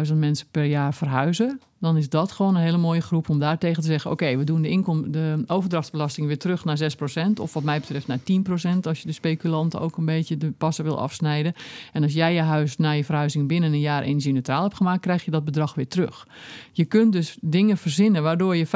[0.08, 1.60] 500.000 mensen per jaar verhuizen...
[1.80, 4.10] dan is dat gewoon een hele mooie groep om daar tegen te zeggen...
[4.10, 6.78] oké, okay, we doen de, inkom, de overdrachtsbelasting weer terug naar
[7.28, 7.40] 6%...
[7.40, 8.22] of wat mij betreft naar 10%
[8.82, 11.54] als je de speculanten ook een beetje de passen wil afsnijden.
[11.92, 15.00] En als jij je huis na je verhuizing binnen een jaar energie-neutraal hebt gemaakt...
[15.00, 16.26] krijg je dat bedrag weer terug.
[16.72, 18.66] Je kunt dus dingen verzinnen waardoor je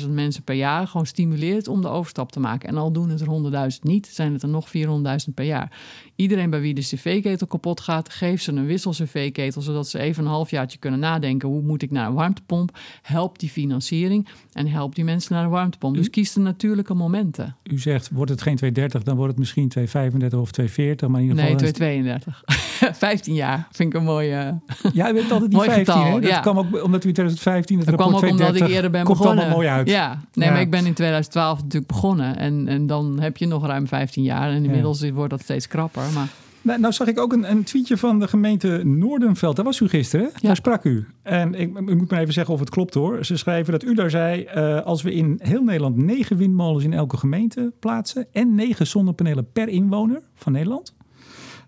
[0.00, 1.68] 500.000 mensen per jaar gewoon stimuleert...
[1.68, 2.68] om de overstap te maken.
[2.68, 5.72] En al doen het er 100.000 niet, zijn het er nog 400.000 per jaar.
[6.16, 9.62] Iedereen bij wie de cv-ketel kapot gaat, geeft ze een wissel-cv-ketel...
[9.62, 11.48] zodat ze even een halfjaartje kunnen nadenken...
[11.48, 12.78] hoe moet ik naar een warmtepomp?
[13.02, 15.96] Help die financiering en help die mensen naar een warmtepomp.
[15.96, 17.56] Dus kies de natuurlijke momenten.
[17.62, 21.08] U zegt, wordt het geen 230, dan wordt het misschien 235 of 240.
[21.08, 22.96] Maar in ieder geval nee, 232.
[22.98, 24.60] 15 jaar vind ik een mooie
[24.92, 26.20] Ja, u bent altijd die 15, getal, hè?
[26.20, 26.40] Dat ja.
[26.40, 28.90] kwam ook omdat u in 2015 het dat rapport kwam ook omdat 230 ik eerder
[28.90, 29.44] ben komt begonnen.
[29.44, 29.88] allemaal mooi uit.
[29.88, 30.52] Ja, nee, Ja.
[30.52, 32.36] maar ik ben in 2012 natuurlijk begonnen.
[32.36, 34.50] En, en dan heb je nog ruim 15 jaar.
[34.50, 36.02] En inmiddels wordt dat steeds krapper.
[36.14, 36.28] Maar
[36.62, 39.56] Nou, nou zag ik ook een, een tweetje van de gemeente Noordenveld.
[39.56, 40.46] Daar was u gisteren, hè?
[40.46, 41.06] Daar sprak u.
[41.22, 43.24] En ik, ik moet maar even zeggen of het klopt hoor.
[43.24, 44.42] Ze schrijven dat u daar zei...
[44.42, 48.26] eh, als we in heel Nederland negen windmolens in elke gemeente plaatsen...
[48.32, 50.94] en negen zonnepanelen per inwoner van Nederland...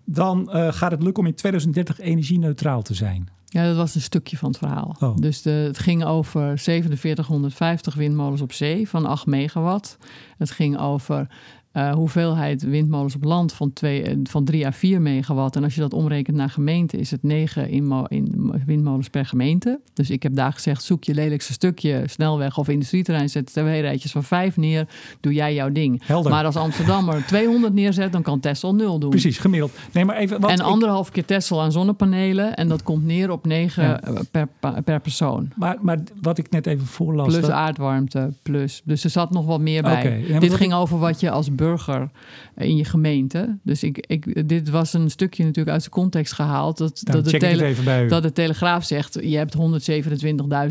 [0.05, 3.29] dan eh, gaat het lukken om in 2030 energie-neutraal te zijn.
[3.53, 4.95] Ja, dat was een stukje van het verhaal.
[4.99, 5.15] Oh.
[5.15, 9.97] Dus de, het ging over 4750 windmolens op zee van 8 megawatt.
[10.37, 11.27] Het ging over
[11.73, 15.55] uh, hoeveelheid windmolens op land van, twee, eh, van 3 à 4 megawatt.
[15.55, 19.79] En als je dat omrekent naar gemeente, is het 9 in, in windmolens per gemeente.
[19.93, 24.11] Dus ik heb daar gezegd: zoek je lelijkste stukje snelweg of industrieterrein, zet twee rijtjes
[24.11, 24.87] van 5 neer,
[25.19, 26.01] doe jij jouw ding.
[26.05, 26.31] Helder.
[26.31, 29.09] Maar als Amsterdammer 200 neerzet, dan kan Tesla 0 doen.
[29.09, 29.71] Precies, gemiddeld.
[29.91, 32.55] Nee, maar even, en anderhalf keer Tesla aan zonnepanelen.
[32.55, 34.47] En dat komt neer op 9 eh, per,
[34.83, 35.49] per persoon.
[35.55, 37.27] Maar, maar wat ik net even voorlas.
[37.27, 38.81] Plus aardwarmte, plus.
[38.83, 40.39] Dus er zat nog wat meer bij.
[40.39, 42.09] Dit ging over wat je als burger
[42.57, 43.57] in je gemeente.
[43.63, 46.77] Dus ik, ik, dit was een stukje natuurlijk uit de context gehaald.
[46.77, 49.57] Dat, dat, de, tele, dat de Telegraaf zegt, je hebt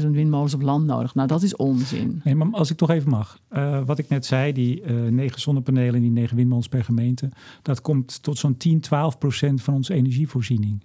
[0.03, 1.15] 127.000 windmolens op land nodig.
[1.15, 2.21] Nou, dat is onzin.
[2.25, 3.39] Nee, maar als ik toch even mag.
[3.53, 7.29] Uh, wat ik net zei, die uh, negen zonnepanelen en die negen windmolens per gemeente.
[7.63, 10.83] Dat komt tot zo'n 10, 12 procent van onze energievoorziening.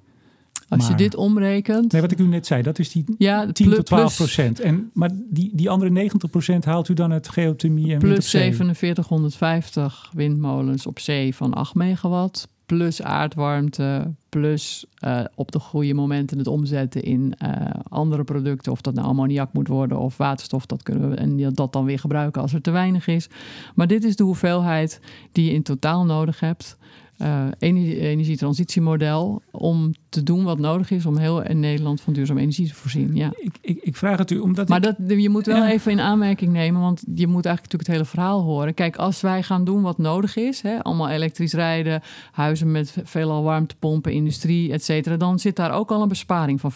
[0.69, 1.91] Als je dit omrekent.
[1.91, 4.59] Nee, wat ik u net zei, dat is die ja, 10 tot 12 procent.
[4.59, 10.11] En, maar die, die andere 90 procent haalt u dan uit geothermie en Plus 4750
[10.13, 12.47] windmolens op zee van 8 megawatt.
[12.65, 17.51] Plus aardwarmte, plus uh, op de goede momenten het omzetten in uh,
[17.89, 18.71] andere producten.
[18.71, 21.99] Of dat nou ammoniak moet worden of waterstof, dat kunnen we en dat dan weer
[21.99, 23.27] gebruiken als er te weinig is.
[23.75, 24.99] Maar dit is de hoeveelheid
[25.31, 26.77] die je in totaal nodig hebt
[27.17, 32.67] uh, energietransitiemodel om te doen wat nodig is om heel in Nederland van duurzame energie
[32.67, 33.15] te voorzien.
[33.15, 33.31] Ja.
[33.37, 34.67] Ik, ik, ik vraag het u omdat.
[34.67, 37.91] Maar dat, je moet wel even in aanmerking nemen, want je moet eigenlijk natuurlijk het
[37.91, 38.73] hele verhaal horen.
[38.73, 42.01] Kijk, als wij gaan doen wat nodig is, hè, allemaal elektrisch rijden,
[42.31, 46.71] huizen met veelal warmtepompen, industrie, et cetera, dan zit daar ook al een besparing van
[46.71, 46.75] 50%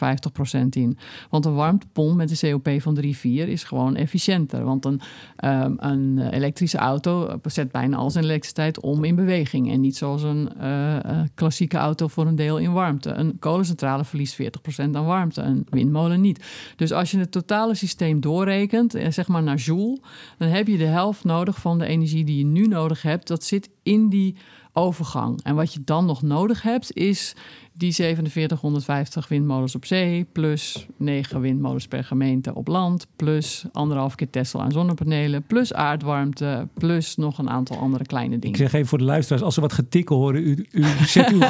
[0.69, 0.97] in.
[1.29, 4.63] Want een warmtepomp met een COP van 3, 4 is gewoon efficiënter.
[4.63, 5.01] Want een,
[5.45, 10.23] um, een elektrische auto zet bijna al zijn elektriciteit om in beweging en niet zoals
[10.23, 13.09] een uh, klassieke auto voor een deel in warmte.
[13.09, 14.45] Een kolencentrale verliest 40%
[14.91, 16.45] aan warmte, een windmolen niet.
[16.75, 19.99] Dus als je het totale systeem doorrekent, eh, zeg maar naar joule,
[20.37, 23.27] dan heb je de helft nodig van de energie die je nu nodig hebt.
[23.27, 24.35] Dat zit in die
[24.79, 25.39] overgang.
[25.43, 27.35] En wat je dan nog nodig hebt, is
[27.73, 34.29] die 4750 windmolens op zee, plus 9 windmolens per gemeente op land, plus anderhalf keer
[34.29, 38.59] Tesla aan zonnepanelen, plus aardwarmte, plus nog een aantal andere kleine dingen.
[38.59, 41.41] Ik zeg even voor de luisteraars, als ze wat getikkel horen, u, u zet uw,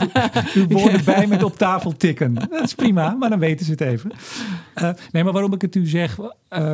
[0.53, 2.33] uw woorden bij met op tafel tikken.
[2.33, 4.11] Dat is prima, maar dan weten ze het even.
[4.75, 6.17] Uh, nee, maar waarom ik het u zeg,
[6.49, 6.73] uh,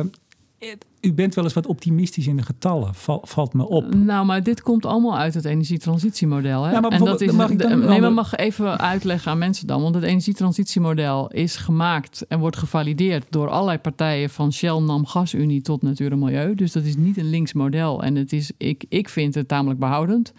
[1.00, 2.90] u bent wel eens wat optimistisch in de getallen,
[3.22, 3.94] valt me op.
[3.94, 6.64] Nou, maar dit komt allemaal uit het energietransitiemodel.
[6.64, 6.72] Hè?
[6.72, 9.66] Ja, maar en dat is, mag ik dan nee, maar mag even uitleggen aan mensen
[9.66, 9.82] dan.
[9.82, 15.62] Want het energietransitiemodel is gemaakt en wordt gevalideerd door allerlei partijen van Shell, NAM, GasUnie
[15.62, 16.54] tot Natuur en Milieu.
[16.54, 18.02] Dus dat is niet een links model.
[18.02, 20.32] En het is, ik, ik vind het tamelijk behoudend.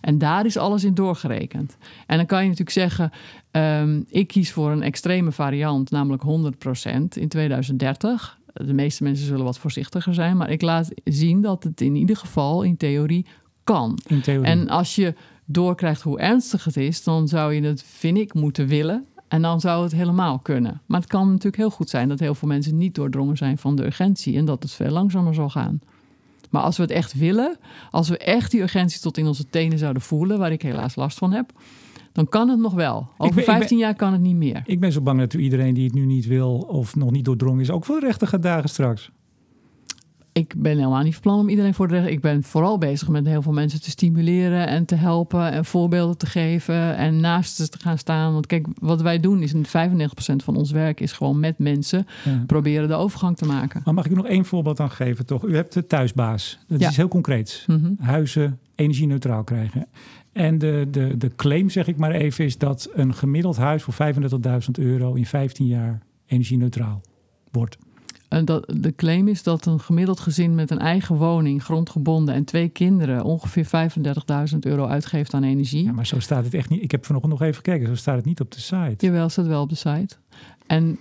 [0.00, 1.76] En daar is alles in doorgerekend.
[2.06, 3.10] En dan kan je natuurlijk zeggen,
[3.50, 6.28] um, ik kies voor een extreme variant, namelijk 100%
[7.08, 11.80] in 2030 de meeste mensen zullen wat voorzichtiger zijn, maar ik laat zien dat het
[11.80, 13.26] in ieder geval in theorie
[13.64, 13.98] kan.
[14.06, 14.50] In theorie.
[14.50, 18.66] En als je doorkrijgt hoe ernstig het is, dan zou je het, vind ik, moeten
[18.66, 19.06] willen.
[19.28, 20.80] En dan zou het helemaal kunnen.
[20.86, 23.76] Maar het kan natuurlijk heel goed zijn dat heel veel mensen niet doordrongen zijn van
[23.76, 25.80] de urgentie en dat het veel langzamer zal gaan.
[26.50, 27.56] Maar als we het echt willen,
[27.90, 31.18] als we echt die urgentie tot in onze tenen zouden voelen, waar ik helaas last
[31.18, 31.52] van heb,
[32.18, 33.08] dan kan het nog wel.
[33.18, 34.62] Over 15 jaar kan het niet meer.
[34.64, 37.24] Ik ben zo bang dat u iedereen die het nu niet wil of nog niet
[37.24, 39.10] doordrongen is, ook voor de rechter gaat dagen straks.
[40.32, 42.12] Ik ben helemaal niet van plan om iedereen voor de rechter.
[42.12, 46.18] Ik ben vooral bezig met heel veel mensen te stimuleren en te helpen en voorbeelden
[46.18, 48.32] te geven en naast ze te gaan staan.
[48.32, 49.60] Want kijk, wat wij doen is 95%
[50.36, 52.06] van ons werk is gewoon met mensen
[52.46, 53.82] proberen de overgang te maken.
[53.84, 55.44] Maar mag ik u nog één voorbeeld aan geven, toch?
[55.44, 56.58] U hebt de thuisbaas.
[56.66, 57.64] Dat is heel concreet.
[57.66, 59.86] Mm Huizen energie-neutraal krijgen.
[60.38, 63.94] En de, de, de claim, zeg ik maar even, is dat een gemiddeld huis voor
[63.94, 67.00] 35.000 euro in 15 jaar energie-neutraal
[67.50, 67.78] wordt.
[68.28, 72.44] En dat, de claim is dat een gemiddeld gezin met een eigen woning, grondgebonden en
[72.44, 73.90] twee kinderen ongeveer
[74.52, 75.84] 35.000 euro uitgeeft aan energie.
[75.84, 76.82] Ja, maar zo staat het echt niet.
[76.82, 79.06] Ik heb vanochtend nog even gekeken, zo staat het niet op de site.
[79.06, 80.16] Jawel, staat wel op de site.
[80.66, 80.98] En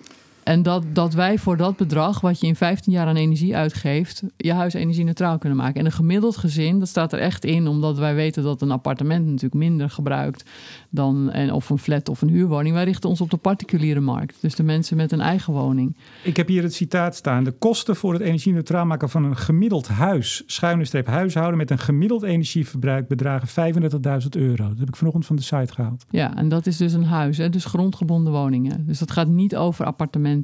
[0.47, 4.23] en dat, dat wij voor dat bedrag, wat je in 15 jaar aan energie uitgeeft,
[4.38, 5.79] je huis energie-neutraal kunnen maken.
[5.79, 9.25] En een gemiddeld gezin, dat staat er echt in, omdat wij weten dat een appartement
[9.25, 10.49] natuurlijk minder gebruikt
[10.89, 12.75] dan, en, of een flat of een huurwoning.
[12.75, 15.97] Wij richten ons op de particuliere markt, dus de mensen met een eigen woning.
[16.23, 17.43] Ik heb hier het citaat staan.
[17.43, 21.79] De kosten voor het energie-neutraal maken van een gemiddeld huis, schuine streep huishouden met een
[21.79, 24.67] gemiddeld energieverbruik bedragen 35.000 euro.
[24.67, 26.05] Dat heb ik vanochtend van de site gehaald.
[26.10, 27.49] Ja, en dat is dus een huis, hè?
[27.49, 28.86] dus grondgebonden woningen.
[28.86, 30.36] Dus dat gaat niet over appartementen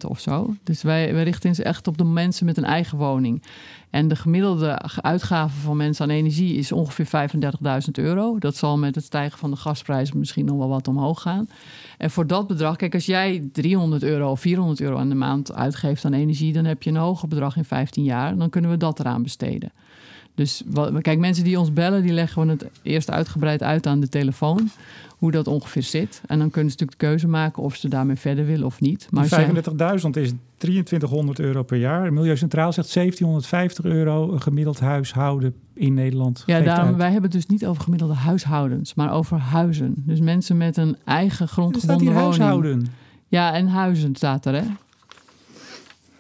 [0.64, 3.44] Dus wij, richten ons echt op de mensen met een eigen woning.
[3.90, 7.30] En de gemiddelde uitgave van mensen aan energie is ongeveer
[7.86, 8.40] 35.000 euro.
[8.40, 11.50] Dat zal met het stijgen van de gasprijzen misschien nog wel wat omhoog gaan.
[11.98, 15.54] En voor dat bedrag, kijk, als jij 300 euro of 400 euro aan de maand
[15.54, 18.38] uitgeeft aan energie, dan heb je een hoger bedrag in 15 jaar.
[18.38, 19.72] Dan kunnen we dat eraan besteden.
[20.36, 24.00] Dus wat, kijk, mensen die ons bellen, die leggen we het eerst uitgebreid uit aan
[24.00, 24.70] de telefoon.
[25.18, 26.22] Hoe dat ongeveer zit.
[26.26, 29.08] En dan kunnen ze natuurlijk de keuze maken of ze daarmee verder willen of niet.
[29.10, 32.14] Maar 35.000 is 2300 euro per jaar.
[32.14, 36.44] Milieu Centraal zegt 1750 euro een gemiddeld huishouden in Nederland.
[36.46, 39.94] Ja, daarom, wij hebben het dus niet over gemiddelde huishoudens, maar over huizen.
[39.98, 42.24] Dus mensen met een eigen grondgebonden woning.
[42.24, 42.86] huishouden.
[43.28, 44.64] Ja, en huizen staat er, hè?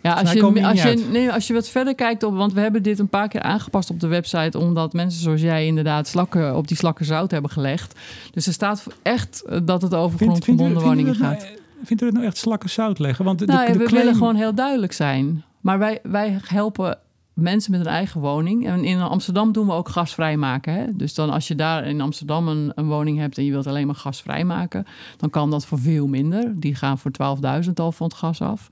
[0.03, 2.83] Ja, als je, als, je, nee, als je wat verder kijkt op, want we hebben
[2.83, 6.67] dit een paar keer aangepast op de website, omdat mensen zoals jij inderdaad slakken op
[6.67, 7.99] die slakken zout hebben gelegd.
[8.31, 11.39] Dus er staat echt eh, dat het over grondgebonden woningen gaat.
[11.39, 13.25] Nou, vindt u het nou echt slakken zout leggen?
[13.25, 15.43] Want de, nou, de, we willen gewoon heel duidelijk zijn.
[15.61, 16.97] Maar wij, wij helpen
[17.33, 18.67] mensen met een eigen woning.
[18.67, 20.73] En in Amsterdam doen we ook gasvrij maken.
[20.73, 20.85] Hè?
[20.95, 23.85] Dus dan als je daar in Amsterdam een, een, woning hebt en je wilt alleen
[23.85, 24.85] maar gasvrij maken,
[25.17, 26.53] dan kan dat voor veel minder.
[26.55, 27.11] Die gaan voor
[27.65, 28.69] 12.000 al van het gas af.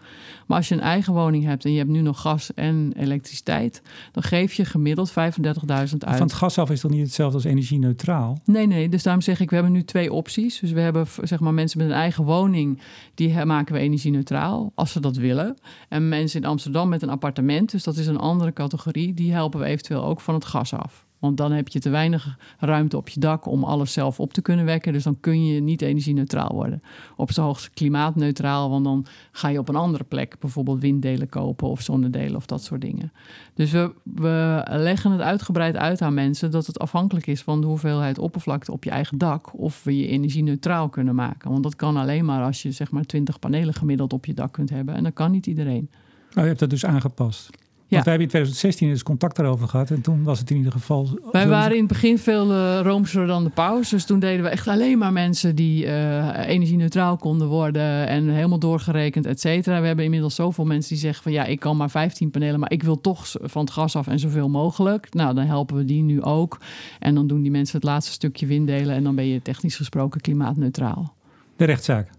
[0.48, 3.82] Maar als je een eigen woning hebt en je hebt nu nog gas en elektriciteit,
[4.12, 5.90] dan geef je gemiddeld 35.000 uit.
[6.00, 8.40] Van het gas af is toch niet hetzelfde als energie-neutraal?
[8.46, 8.90] Nee, nee.
[8.90, 10.60] Dus daarom zeg ik, we hebben nu twee opties.
[10.60, 12.82] Dus we hebben zeg maar mensen met een eigen woning,
[13.16, 15.58] die maken we energie-neutraal, als ze dat willen.
[15.90, 19.60] En mensen in Amsterdam met een appartement, dus dat is een andere categorie, die helpen
[19.60, 21.06] we eventueel ook van het gas af.
[21.22, 24.42] Want dan heb je te weinig ruimte op je dak om alles zelf op te
[24.42, 24.94] kunnen wekken.
[24.94, 26.84] Dus dan kun je niet energie-neutraal worden.
[27.16, 31.68] Op zijn hoogst klimaatneutraal, want dan ga je op een andere plek bijvoorbeeld winddelen kopen
[31.68, 33.12] of zonnedelen of dat soort dingen.
[33.54, 37.68] Dus we, we leggen het uitgebreid uit aan mensen dat het afhankelijk is van de
[37.68, 41.52] hoeveelheid oppervlakte op je eigen dak of we je energie-neutraal kunnen maken.
[41.52, 44.52] Want dat kan alleen maar als je zeg maar 20 panelen gemiddeld op je dak
[44.52, 44.96] kunt hebben.
[44.96, 45.90] En dat kan niet iedereen.
[46.30, 47.50] Nou, je hebt dat dus aangepast.
[47.92, 49.90] Want wij hebben in 2016 eens contact daarover gehad.
[49.90, 51.20] En toen was het in ieder geval...
[51.32, 53.90] Wij waren in het begin veel uh, roomser dan de paus.
[53.90, 58.08] Dus toen deden we echt alleen maar mensen die uh, energie-neutraal konden worden.
[58.08, 59.82] En helemaal doorgerekend, et cetera.
[59.82, 61.32] We hebben inmiddels zoveel mensen die zeggen van...
[61.32, 64.20] ja, ik kan maar 15 panelen, maar ik wil toch van het gas af en
[64.20, 65.14] zoveel mogelijk.
[65.14, 66.60] Nou, dan helpen we die nu ook.
[67.00, 68.96] En dan doen die mensen het laatste stukje winddelen.
[68.96, 71.14] En dan ben je technisch gesproken klimaatneutraal.
[71.56, 72.10] De rechtszaak?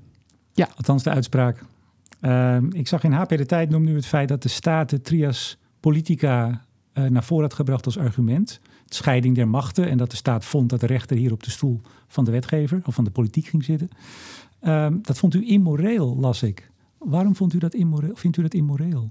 [0.53, 0.69] Ja.
[0.77, 1.65] Althans de uitspraak.
[2.21, 5.01] Uh, ik zag in HP de Tijd noemde nu het feit dat de staat de
[5.01, 6.65] trias politica
[6.95, 8.61] uh, naar voren had gebracht als argument.
[8.95, 11.81] scheiding der machten en dat de staat vond dat de rechter hier op de stoel
[12.09, 13.89] van de wetgever of van de politiek ging zitten.
[14.67, 16.71] Um, dat vond u immoreel, las ik.
[16.99, 19.11] Waarom vond u dat immoreel, vindt u dat immoreel?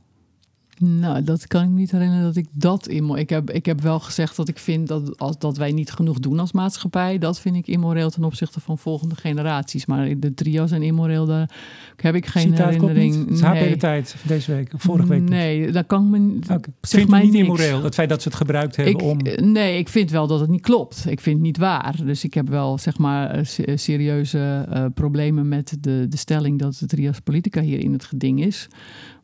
[0.83, 3.21] Nou, dat kan ik me niet herinneren dat ik dat immoreel...
[3.21, 6.19] Ik heb, ik heb wel gezegd dat ik vind dat, als, dat wij niet genoeg
[6.19, 7.17] doen als maatschappij.
[7.17, 9.85] Dat vind ik immoreel ten opzichte van volgende generaties.
[9.85, 11.49] Maar de trio's en immoreel, daar
[11.95, 13.15] heb ik geen Citaat herinnering.
[13.19, 13.69] Het is nee.
[13.69, 15.29] de tijd deze week, vorige week.
[15.29, 16.39] Nee, dat kan ik me...
[16.43, 16.73] Okay.
[16.81, 19.17] Zeg mij niet immoreel, het feit dat ze het gebruikt hebben ik, om...
[19.51, 21.05] Nee, ik vind wel dat het niet klopt.
[21.07, 21.95] Ik vind het niet waar.
[22.05, 26.77] Dus ik heb wel, zeg maar, eh, serieuze uh, problemen met de, de stelling dat
[26.79, 28.67] de trias politica hier in het geding is.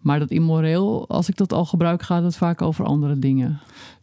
[0.01, 3.60] Maar dat immoreel, als ik dat al gebruik, gaat het vaak over andere dingen.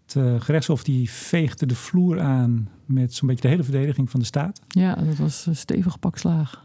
[0.07, 4.20] Het uh, gerechtshof die veegde de vloer aan met zo'n beetje de hele verdediging van
[4.20, 4.61] de staat.
[4.68, 6.64] Ja, dat was een stevig pak slaag.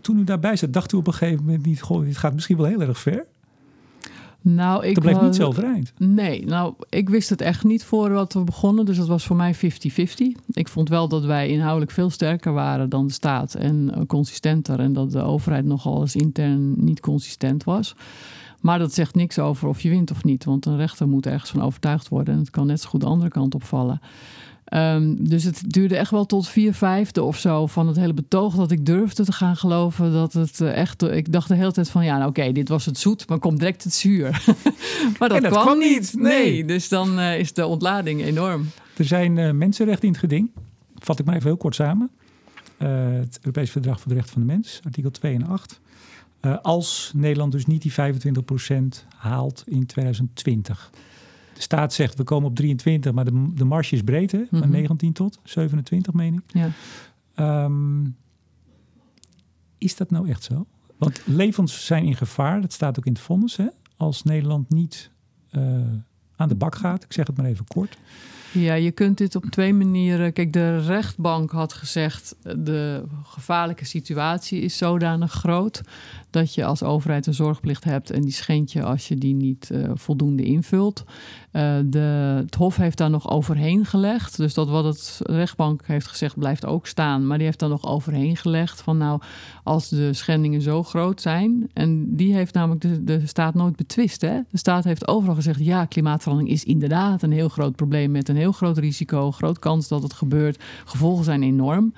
[0.00, 1.82] Toen u daarbij zat, dacht u op een gegeven moment niet...
[1.82, 3.26] Goh, dit gaat misschien wel heel erg ver?
[4.40, 5.92] Nou, ik dat bleef niet zo overeind.
[5.98, 8.84] Nee, nou, ik wist het echt niet voor wat we begonnen.
[8.84, 9.58] Dus dat was voor mij 50-50.
[10.50, 14.80] Ik vond wel dat wij inhoudelijk veel sterker waren dan de staat en uh, consistenter.
[14.80, 17.94] En dat de overheid nogal eens intern niet consistent was.
[18.60, 20.44] Maar dat zegt niks over of je wint of niet.
[20.44, 22.34] Want een rechter moet ergens van overtuigd worden.
[22.34, 24.00] En het kan net zo goed de andere kant opvallen.
[24.74, 28.54] Um, dus het duurde echt wel tot vier vijfde of zo van het hele betoog
[28.54, 31.02] dat ik durfde te gaan geloven dat het uh, echt.
[31.02, 33.58] Ik dacht de hele tijd van ja, nou oké, dit was het zoet, maar komt
[33.58, 34.44] direct het zuur.
[35.18, 36.14] maar dat, kwam, niet.
[36.16, 36.64] Nee.
[36.64, 38.66] dus dan uh, is de ontlading enorm.
[38.96, 40.50] Er zijn uh, mensenrechten in het geding.
[40.98, 42.10] Vat ik maar even heel kort samen.
[42.78, 45.80] het Europees Verdrag voor de Rechten van de Mens, artikel 2 en 8.
[46.48, 50.90] Uh, als Nederland dus niet die 25% haalt in 2020.
[51.54, 54.38] De staat zegt we komen op 23, maar de, de marge is breed, hè?
[54.50, 54.70] Mm -hmm.
[54.70, 56.72] 19 tot 27, meen ik.
[57.34, 57.64] Ja.
[57.64, 58.16] Um,
[59.78, 60.66] is dat nou echt zo?
[60.96, 63.66] Want levens zijn in gevaar, dat staat ook in het vonnis, hè?
[63.96, 65.10] Als Nederland niet
[65.52, 65.62] uh,
[66.36, 67.98] aan de bak gaat, ik zeg het maar even kort.
[68.52, 70.32] Ja, je kunt dit op twee manieren.
[70.32, 75.80] Kijk, de rechtbank had gezegd: de gevaarlijke situatie is zodanig groot
[76.30, 79.68] dat je als overheid een zorgplicht hebt en die schendt je als je die niet
[79.72, 81.04] uh, voldoende invult.
[81.52, 81.98] Uh, de,
[82.44, 84.36] het Hof heeft daar nog overheen gelegd.
[84.36, 87.26] Dus dat wat het rechtbank heeft gezegd blijft ook staan.
[87.26, 89.20] Maar die heeft daar nog overheen gelegd van nou,
[89.62, 91.70] als de schendingen zo groot zijn.
[91.72, 94.20] En die heeft namelijk de, de staat nooit betwist.
[94.20, 94.40] Hè?
[94.50, 98.36] De staat heeft overal gezegd ja, klimaatverandering is inderdaad een heel groot probleem met een
[98.36, 99.30] heel groot risico.
[99.30, 100.62] Groot kans dat het gebeurt.
[100.84, 101.92] Gevolgen zijn enorm.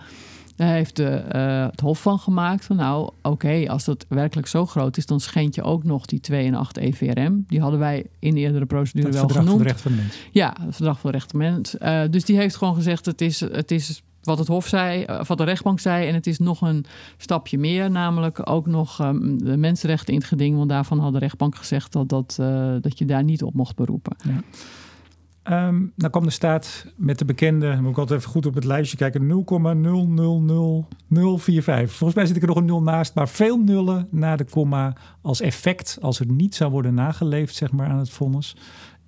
[0.61, 4.66] Daar heeft de, eh, het Hof van gemaakt van nou, oké, als dat werkelijk zo
[4.66, 7.44] groot is, dan schend je ook nog die 2 en 8 EVRM.
[7.46, 9.62] Die hadden wij in de eerdere procedure Het wel verdrag genoemd.
[9.62, 10.29] van de rechten van de mens.
[10.31, 11.79] Ja, het verdrag voor de rechten van de mens.
[11.79, 15.25] Eh, dus die heeft gewoon gezegd: het is, het is wat het Hof zei, eh,
[15.25, 16.09] wat de rechtbank zei.
[16.09, 16.85] En het is nog een
[17.16, 20.57] stapje meer, namelijk ook nog ehm, de mensenrechten in het geding.
[20.57, 22.35] Want daarvan had de rechtbank gezegd dat, dat,
[22.81, 24.16] dat je daar niet op mocht beroepen.
[25.42, 28.64] Ehm dan kwam de staat met de bekende, moet ik altijd even goed op het
[28.64, 29.29] lijstje kijken, 0,000045.
[31.87, 34.96] Volgens mij zit ik er nog een nul naast, maar veel nullen na de komma
[35.20, 38.57] als effect, als er niet zou worden nageleefd zeg maar, aan het vonnis,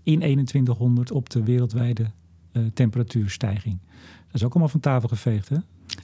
[0.02, 2.10] in 2100 op de wereldwijde
[2.52, 3.78] eh, temperatuurstijging.
[4.26, 5.56] Dat is ook allemaal van tafel geveegd, hè?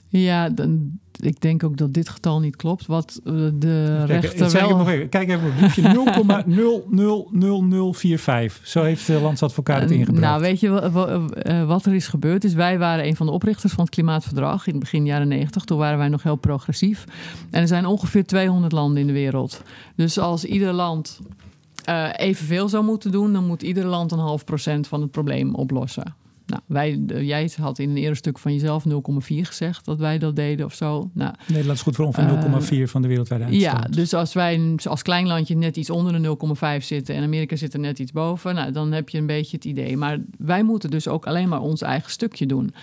[0.07, 2.85] Ja, dan, ik denk ook dat dit getal niet klopt.
[2.85, 4.77] Wat eh, de Kijk, rechter wel...
[4.77, 5.81] nog even, kijk even op het boekje
[8.59, 8.63] 0,000045.
[8.63, 10.21] Zo heeft de landsadvocaat het Eh, ingebracht.
[10.21, 12.43] Nou, weet je wa- wa- eh, wat er is gebeurd?
[12.43, 15.63] Is wij waren een van de oprichters van het Klimaatverdrag in het begin jaren 90.
[15.63, 17.05] Toen waren wij nog heel progressief.
[17.51, 19.61] En er zijn ongeveer 200 landen in de wereld.
[19.95, 21.19] Dus als ieder land
[21.85, 25.55] eh, evenveel zou moeten doen, dan moet ieder land een half procent van het probleem
[25.55, 26.15] oplossen.
[26.49, 30.17] Nou, wij, eh, jij had in een eerder stuk van jezelf 0,4 gezegd dat wij
[30.17, 31.09] dat deden of zo.
[31.13, 33.63] Nou, Nederland is goed voor ongeveer 0,4 van de wereldwijde uitstoot.
[33.63, 36.19] ja, dus als wij als klein landje net iets onder de
[36.79, 39.55] 0,5 zitten en Amerika zit er net iets boven, nou, dan heb je een beetje
[39.55, 39.97] het idee.
[39.97, 42.73] Maar wij moeten dus ook alleen maar ons eigen stukje doen.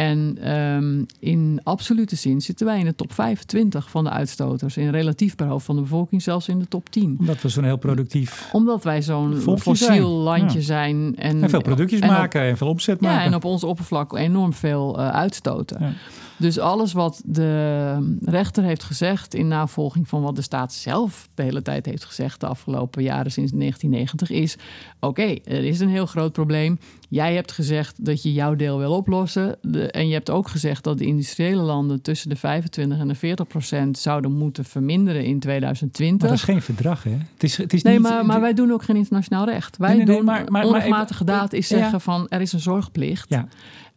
[0.00, 4.76] En ehm, in absolute zin zitten wij in de top 25 van de uitstoters.
[4.76, 7.16] In relatief per hoofd van de bevolking zelfs in de top 10.
[7.18, 10.64] Omdat we zo'n heel productief Omdat wij zo'n fossiel landje Ja.
[10.64, 11.16] zijn.
[11.16, 13.18] En, en veel productjes en op- maken en veel opzet maken.
[13.18, 15.76] ja, en op ons oppervlak enorm veel eh, uitstoten.
[15.80, 15.92] Ja.
[16.40, 21.42] Dus alles wat de rechter heeft gezegd in navolging van wat de staat zelf de
[21.42, 24.56] hele tijd heeft gezegd de afgelopen jaren sinds 1990 is:
[25.00, 26.78] oké, er is een heel groot probleem.
[27.08, 29.56] Jij hebt gezegd dat je jouw deel wil oplossen.
[29.62, 33.14] De- en je hebt ook gezegd dat de industriële landen tussen de 25 en de
[33.14, 36.20] 40 procent zouden moeten verminderen in 2020.
[36.20, 37.10] Maar dat is geen verdrag, hè?
[37.34, 39.76] Het is, het is Nee, niet, maar, maar wij doen ook geen internationaal recht.
[39.76, 41.76] Wij Nee, nee, nee, doen maar- maar- maar onrechtmatige even- daad is ja.
[41.76, 43.28] zeggen van er is een zorgplicht.
[43.28, 43.48] Ja.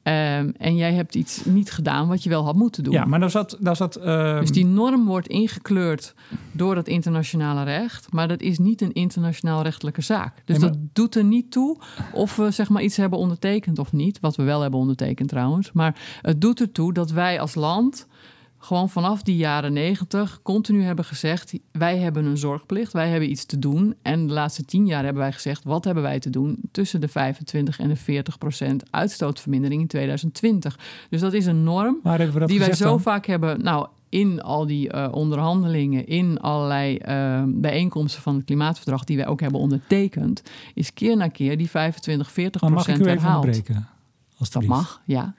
[0.03, 2.93] Ehm, en jij hebt iets niet gedaan wat je wel had moeten doen.
[2.93, 3.57] Ja, maar daar zat...
[3.59, 6.13] Daar zat ehm, Dus die norm wordt ingekleurd
[6.51, 8.11] door het internationale recht.
[8.11, 10.35] Maar dat is niet een internationaal rechtelijke zaak.
[10.45, 11.77] Dus Nee, maar- dat doet er niet toe
[12.13, 14.19] of we zeg maar iets hebben ondertekend of niet.
[14.19, 15.71] Wat we wel hebben ondertekend trouwens.
[15.71, 18.07] Maar het doet ertoe dat wij als land
[18.63, 21.53] gewoon vanaf die jaren negentig continu hebben gezegd...
[21.71, 23.95] wij hebben een zorgplicht, wij hebben iets te doen.
[24.01, 25.63] En de laatste tien jaar hebben wij gezegd...
[25.63, 30.79] wat hebben wij te doen tussen de 25 en de 40 procent uitstootvermindering in 2020.
[31.09, 31.99] Dus dat is een norm
[32.45, 33.01] die wij zo dan?
[33.01, 39.03] vaak hebben, nou, in al die eh, onderhandelingen, in allerlei eh, bijeenkomsten van het klimaatverdrag,
[39.03, 40.41] die wij ook hebben ondertekend,
[40.73, 43.45] is keer na keer die 25, 40 Maar mag ik procent u even herhaald.
[43.45, 43.87] onderbreken?
[44.51, 45.33] Dat mag, ja.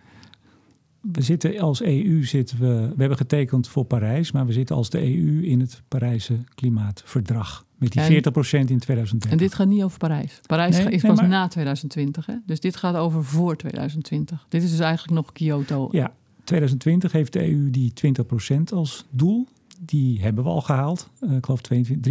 [1.13, 4.91] We zitten als EU, zitten we, we hebben getekend voor Parijs, maar we zitten als
[4.91, 7.65] de EU in het Parijse klimaatverdrag.
[7.79, 9.31] Met die En- 40% in 2030.
[9.31, 10.41] En dit gaat niet over Parijs.
[10.47, 12.35] Parijs Nee, is nee, pas maar- na 2020, hè?
[12.47, 14.47] dus dit gaat over voor 2020.
[14.49, 15.89] Dit is dus eigenlijk nog Kyoto.
[15.91, 16.13] Ja,
[16.45, 19.47] 2020 heeft de EU die 20% als doel.
[19.81, 21.09] Die hebben we al gehaald.
[21.21, 22.03] Eh, ik geloof 22,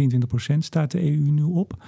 [0.54, 1.84] 23% staat de EU nu op.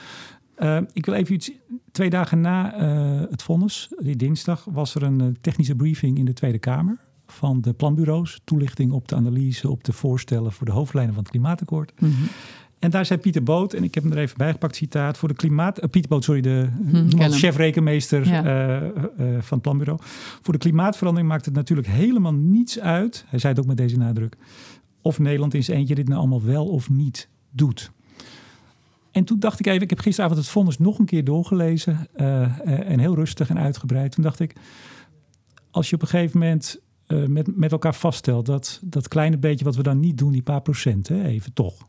[0.56, 1.50] Eh, ik wil even iets.
[1.92, 6.24] Twee dagen na eh, het vonnis, die dinsdag, was er een eh, technische briefing in
[6.24, 8.40] de Tweede Kamer van de planbureaus.
[8.44, 11.92] Toelichting op de analyse, op de voorstellen voor de hoofdlijnen van het klimaatakkoord.
[12.00, 12.12] Mhm.
[12.78, 15.34] En daar zei Pieter Boot, en ik heb hem er even bijgepakt, citaat, voor de
[15.34, 15.80] klimaat...
[15.90, 16.68] Pieter Boot, sorry, de
[17.16, 17.30] hem.
[17.30, 18.44] chef-rekenmeester Ja.
[18.44, 18.88] eh,
[19.40, 19.98] van het planbureau.
[20.42, 23.98] Voor de klimaatverandering maakt het natuurlijk helemaal niets uit, hij zei het ook met deze
[23.98, 24.36] nadruk,
[25.02, 27.92] of Nederland in zijn eentje dit nou allemaal wel of niet doet.
[29.16, 32.42] En toen dacht ik even, ik heb gisteravond het vonnis nog een keer doorgelezen eh,
[32.42, 34.12] eh, en heel rustig en uitgebreid.
[34.12, 34.56] Toen dacht ik,
[35.70, 39.64] als je op een gegeven moment eh, met, met elkaar vaststelt dat dat kleine beetje
[39.64, 41.88] wat we dan niet doen, die paar procent, hè, even toch,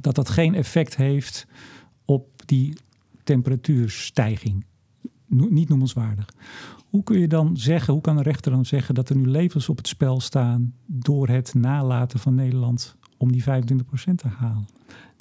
[0.00, 1.46] dat dat geen effect heeft
[2.04, 2.76] op die
[3.24, 4.64] temperatuurstijging.
[5.26, 6.28] No- niet noemenswaardig.
[6.90, 9.68] Hoe kun je dan zeggen, hoe kan een rechter dan zeggen dat er nu levens
[9.68, 13.46] op het spel staan door het nalaten van Nederland om die 25%
[14.14, 14.66] te halen?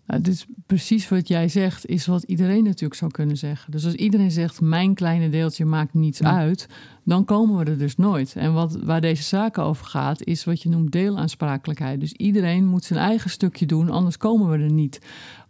[0.07, 3.71] Nou, dus precies wat jij zegt, is wat iedereen natuurlijk zou kunnen zeggen.
[3.71, 6.37] Dus als iedereen zegt, mijn kleine deeltje maakt niets Ja.
[6.37, 6.67] uit,
[7.03, 8.35] dan komen we er dus nooit.
[8.35, 11.99] En wat, waar deze zaken over gaat, is wat je noemt deelaansprakelijkheid.
[11.99, 15.01] Dus iedereen moet zijn eigen stukje doen, anders komen we er niet.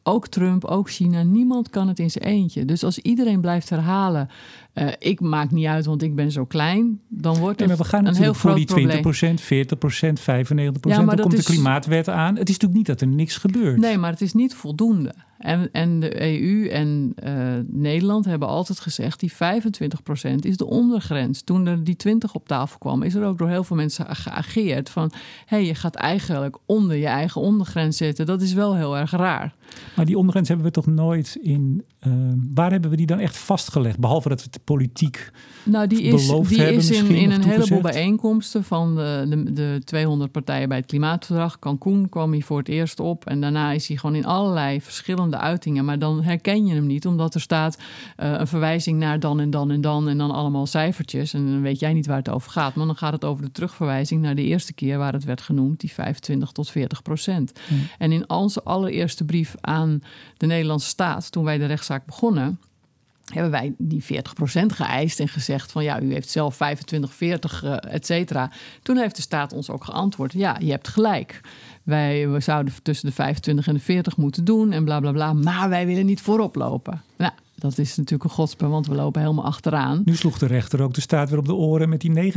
[0.03, 2.65] Ook Trump, ook China, niemand kan het in zijn eentje.
[2.65, 4.29] Dus als iedereen blijft herhalen,
[4.75, 6.99] Uh, ik maak niet uit, want ik ben zo klein.
[7.07, 9.35] Dan wordt het nee, maar we gaan een heel voor die 20 probleem.
[9.37, 9.41] 40%
[10.21, 12.35] 95 ja, dan komt de klimaatwet aan.
[12.35, 13.77] Het is natuurlijk niet dat er niks gebeurt.
[13.79, 15.13] Nee, maar het is niet voldoende.
[15.37, 17.33] En, en de EU en uh,
[17.67, 19.19] Nederland hebben altijd gezegd...
[19.19, 19.35] die 25%
[20.39, 21.41] is de ondergrens.
[21.41, 23.03] Toen er die 20 op tafel kwam...
[23.03, 25.11] is er ook door heel veel mensen geageerd van...
[25.13, 28.25] hé, hey, je gaat eigenlijk onder je eigen ondergrens zitten.
[28.25, 29.55] Dat is wel heel erg raar.
[29.95, 31.83] Maar die ondergrens hebben we toch nooit in...
[32.07, 32.13] Uh,
[32.53, 33.99] waar hebben we die dan echt vastgelegd?
[33.99, 35.31] Behalve dat we het politiek
[35.65, 38.63] nou, die is, die hebben, is in, in een heleboel bijeenkomsten...
[38.63, 41.59] van de, de, de 200 partijen bij het klimaatverdrag.
[41.59, 43.25] Cancún kwam hij voor het eerst op.
[43.25, 45.85] En daarna is hij gewoon in allerlei verschillende uitingen.
[45.85, 49.49] Maar dan herken je hem niet, omdat er staat uh, een verwijzing naar dan en
[49.49, 51.33] dan en dan en dan allemaal cijfertjes.
[51.33, 52.75] En dan weet jij niet waar het over gaat.
[52.75, 55.79] Maar dan gaat het over de terugverwijzing naar de eerste keer waar het werd genoemd,
[55.79, 57.51] die 25 tot 40 procent.
[57.97, 60.01] En in onze allereerste brief aan
[60.37, 62.59] de Nederlandse staat, toen wij de rechtszaak begonnen
[63.33, 64.07] hebben wij die 40%
[64.65, 68.51] geëist en gezegd van ja, u heeft zelf 25, 40, uh, et cetera.
[68.81, 71.41] Toen heeft de staat ons ook geantwoord, ja, je hebt gelijk.
[71.83, 75.33] Wij we zouden tussen de 25 en de 40 moeten doen en bla bla bla.
[75.33, 77.01] Maar wij willen niet voorop lopen.
[77.17, 80.01] Nou, dat is natuurlijk een godspe, want we lopen helemaal achteraan.
[80.05, 82.35] Nu sloeg de rechter ook de staat weer op de oren met die 49%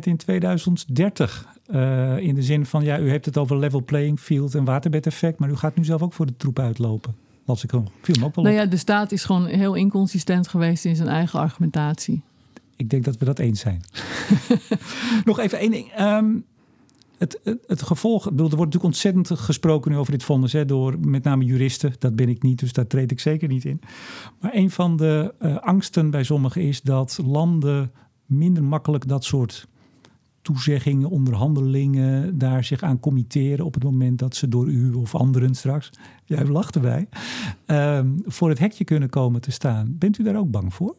[0.00, 1.46] in 2030.
[1.70, 5.38] Uh, in de zin van, ja, u heeft het over level playing field en waterbedeffect,
[5.38, 7.23] maar u gaat nu zelf ook voor de troep uitlopen.
[7.44, 7.90] Las ik al.
[8.00, 11.08] Viel me ook wel nou ja, de staat is gewoon heel inconsistent geweest in zijn
[11.08, 12.22] eigen argumentatie.
[12.76, 13.82] Ik denk dat we dat eens zijn.
[15.24, 16.00] Nog even één ding.
[16.00, 16.44] Um,
[17.18, 20.98] het, het, gevolg, bedoel, er wordt natuurlijk ontzettend gesproken nu over dit vonnis hè, door
[21.00, 21.94] met name juristen.
[21.98, 23.80] Dat ben ik niet, dus daar treed ik zeker niet in.
[24.40, 27.92] Maar een van de uh, angsten bij sommigen is dat landen
[28.26, 29.66] minder makkelijk dat soort
[30.44, 35.54] toezeggingen, onderhandelingen daar zich aan committeren op het moment dat ze door u of anderen
[35.54, 35.90] straks,
[36.24, 37.08] jij lacht erbij,
[37.66, 39.96] uh, voor het hekje kunnen komen te staan.
[39.98, 40.96] Bent u daar ook bang voor?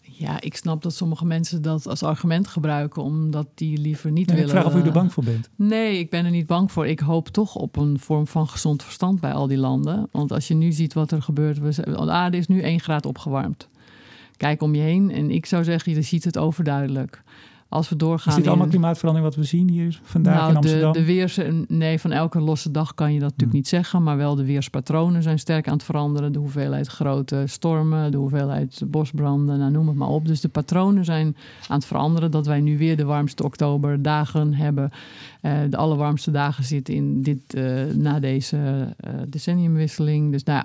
[0.00, 4.44] Ja, ik snap dat sommige mensen dat als argument gebruiken, omdat die liever niet willen.
[4.44, 5.50] Ik vraag of u er bang voor bent.
[5.56, 6.86] Nee, ik ben er niet bang voor.
[6.86, 10.08] Ik hoop toch op een vorm van gezond verstand bij al die landen.
[10.10, 13.06] Want als je nu ziet wat er gebeurt, we, de aarde is nu 1 graad
[13.06, 13.68] opgewarmd.
[14.36, 17.22] Kijk om je heen en ik zou zeggen, je ziet het overduidelijk
[17.74, 18.32] als we doorgaan.
[18.32, 20.92] Is dit allemaal klimaatverandering wat we zien hier vandaag nou, in Amsterdam?
[20.92, 23.58] De, de weers, nee, van elke losse dag kan je dat natuurlijk hmm.
[23.58, 24.02] niet zeggen.
[24.02, 26.32] Maar wel de weerspatronen zijn sterk aan het veranderen.
[26.32, 30.26] De hoeveelheid grote stormen, de hoeveelheid bosbranden, nou, noem het maar op.
[30.26, 31.36] Dus de patronen zijn
[31.68, 32.30] aan het veranderen.
[32.30, 34.90] Dat wij nu weer de warmste oktoberdagen hebben.
[35.42, 40.32] Uh, de allerwarmste dagen zitten in dit, uh, na deze uh, decenniumwisseling.
[40.32, 40.64] Dus nou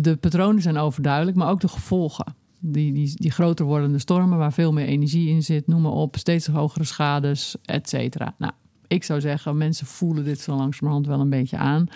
[0.00, 2.34] de patronen zijn overduidelijk, maar ook de gevolgen
[2.64, 6.16] die, die, die groter wordende stormen waar veel meer energie in zit, noem maar op,
[6.16, 8.34] steeds hogere schades, et cetera.
[8.38, 8.52] Nou,
[8.86, 11.86] ik zou zeggen, mensen voelen dit zo langzamerhand wel een beetje aan.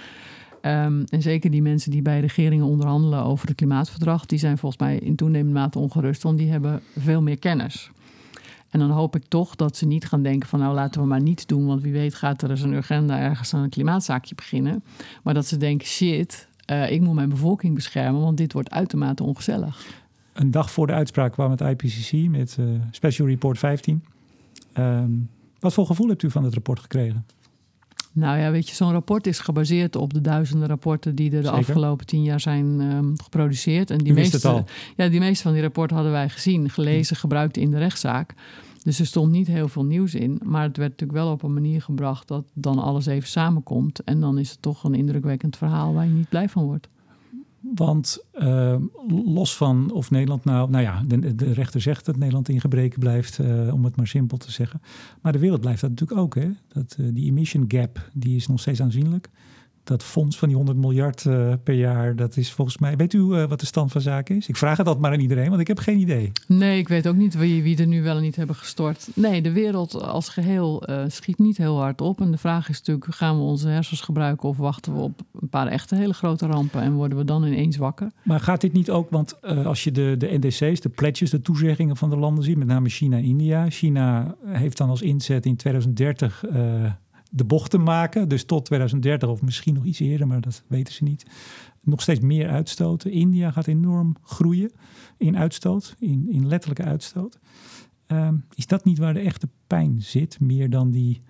[0.63, 4.83] Um, en zeker die mensen die bij regeringen onderhandelen over het klimaatverdrag, die zijn volgens
[4.83, 7.91] mij in toenemende mate ongerust, want die hebben veel meer kennis.
[8.71, 11.23] En dan hoop ik toch dat ze niet gaan denken van nou laten we maar
[11.23, 14.85] niets doen, want wie weet gaat er eens een agenda ergens aan een klimaatzaakje beginnen.
[15.23, 19.23] Maar dat ze denken shit, uh, ik moet mijn bevolking beschermen, want dit wordt uitermate
[19.23, 20.05] ongezellig
[20.37, 23.95] een dag voor de uitspraak kwam het IPCC met uh, Special Report 15.
[23.95, 24.03] Um,
[24.73, 25.11] ehm,
[25.61, 27.27] wat voor gevoel hebt u van het rapport gekregen?
[28.13, 31.51] Nou ja, weet je, zo'n rapport is gebaseerd op de duizenden rapporten die er de
[31.51, 33.91] afgelopen tien jaar zijn um, geproduceerd.
[33.91, 34.65] En die meeste,
[34.97, 38.35] Ja, die meeste van die rapporten hadden wij gezien, gelezen, gebruikt in de rechtszaak.
[38.83, 40.41] Dus er stond niet heel veel nieuws in.
[40.45, 44.05] Maar het werd natuurlijk wel op een manier gebracht dat dan alles even samenkomt.
[44.05, 46.89] En dan is het toch een indrukwekkend verhaal waar je niet blij van wordt.
[47.75, 48.77] Want uh,
[49.25, 53.39] los van of Nederland nou, nou ja, de, rechter zegt dat Nederland in gebreken blijft,
[53.39, 54.81] uh, om het maar simpel te zeggen.
[55.23, 56.35] Maar de wereld blijft dat natuurlijk ook.
[56.35, 56.49] Hè?
[56.69, 59.31] Dat, uh, die emission gap, die is nog steeds aanzienlijk
[59.87, 62.97] dat fonds van die 100 miljard uh, per jaar, dat is volgens mij.
[62.97, 64.49] Weet u uh, wat de stand van zaken is?
[64.49, 66.33] Ik vraag het altijd maar aan iedereen, want ik heb geen idee.
[66.47, 69.09] Nee, ik weet ook niet wie, wie er nu wel en niet hebben gestort.
[69.15, 72.21] Nee, de wereld als geheel uh, schiet niet heel hard op.
[72.21, 75.49] En de vraag is natuurlijk: gaan we onze hersens gebruiken of wachten we op een
[75.49, 78.11] paar echte hele grote rampen en worden we dan ineens wakker?
[78.23, 81.97] Maar gaat dit niet ook, want als je de, de NDC's, de pledges, de toezeggingen
[81.97, 83.71] van de landen ziet, met name China en India.
[83.71, 86.45] China heeft dan als inzet in 2030
[87.37, 88.29] de bochten maken.
[88.29, 91.27] Dus tot 2030 of misschien nog iets eerder, maar dat weten ze niet.
[91.81, 93.11] Nog steeds meer uitstoten.
[93.11, 94.71] India gaat enorm groeien
[95.17, 97.39] in uitstoot, in, in letterlijke uitstoot.
[98.07, 100.41] Ehm, is dat niet waar de echte pijn zit?
[100.41, 101.23] Meer dan die,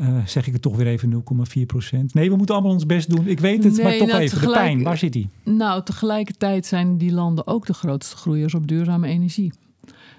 [0.00, 2.14] uh, zeg ik het toch weer even, 0,4 procent.
[2.14, 3.26] Nee, we moeten allemaal ons best doen.
[3.26, 4.40] Ik weet het, maar toch nou, even.
[4.40, 5.28] de pijn, waar zit die?
[5.42, 9.52] Nou, tegelijkertijd zijn die landen ook de grootste groeiers op duurzame energie.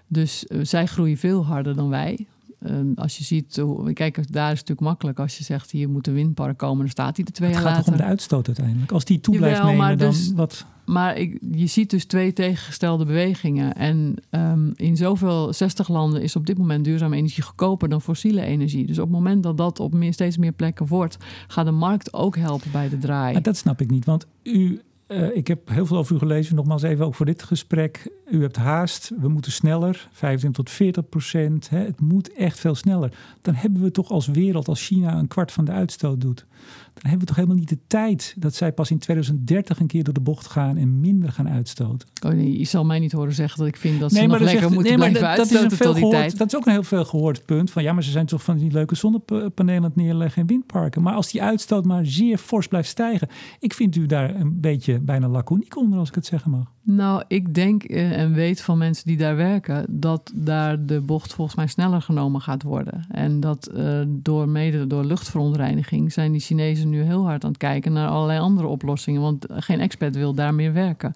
[0.08, 2.28] Dus uh, zij groeien veel harder dan wij.
[2.70, 5.90] Ehm, als je ziet, hoe- kijk, daar is het natuurlijk makkelijk als je zegt hier
[5.90, 8.06] moet een windpark komen, dan staat hij er twee Het jaar gaat toch om later.
[8.06, 8.92] de uitstoot uiteindelijk.
[8.92, 10.66] Als die toe Jawel, blijft nemen, dan dus- wat...
[10.86, 13.76] Maar ik, je ziet dus twee tegengestelde bewegingen.
[13.76, 18.42] En ehm, in zoveel 60 landen is op dit moment duurzame energie goedkoper dan fossiele
[18.42, 18.86] energie.
[18.86, 22.14] Dus op het moment dat dat op meer, steeds meer plekken wordt, gaat de markt
[22.14, 23.34] ook helpen bij de draai.
[23.34, 24.82] Maar dat snap ik niet, want u...
[25.08, 28.12] eh, ik heb heel veel over u gelezen, nogmaals even ook voor dit gesprek.
[28.26, 31.70] U hebt haast, we moeten sneller, 25 tot 40 procent.
[31.70, 33.18] Hè, het moet echt veel sneller.
[33.42, 36.46] Dan hebben we toch als wereld, als China een kwart van de uitstoot doet...
[36.96, 40.04] dan hebben we toch helemaal niet de tijd dat zij pas in 2030 een keer
[40.04, 40.78] door de bocht gaan...
[40.78, 42.08] en minder gaan uitstoten.
[42.26, 44.50] Oh nee, je zal mij niet horen zeggen dat ik vind dat ze nog lekker
[44.50, 46.38] zegt- moeten nee, maar blijven dat, dat is een veel gehoord, tijd.
[46.38, 47.72] Dat is ook een heel veel gehoord punt.
[47.72, 51.02] Van ja, maar ze zijn toch van die leuke zonnepanelen aan het neerleggen en windparken.
[51.02, 53.28] Maar als die uitstoot maar zeer fors blijft stijgen.
[53.60, 56.74] Ik vind u daar een beetje bijna laconiek onder, als ik het zeggen mag.
[56.88, 61.34] Nou, ik denk eh, en weet van mensen die daar werken dat daar de bocht
[61.34, 63.06] volgens mij sneller genomen gaat worden.
[63.10, 67.60] En dat eh, door mede door luchtverontreiniging zijn die Chinezen nu heel hard aan het
[67.60, 69.22] kijken naar allerlei andere oplossingen.
[69.22, 71.14] Want geen expert wil daar meer werken.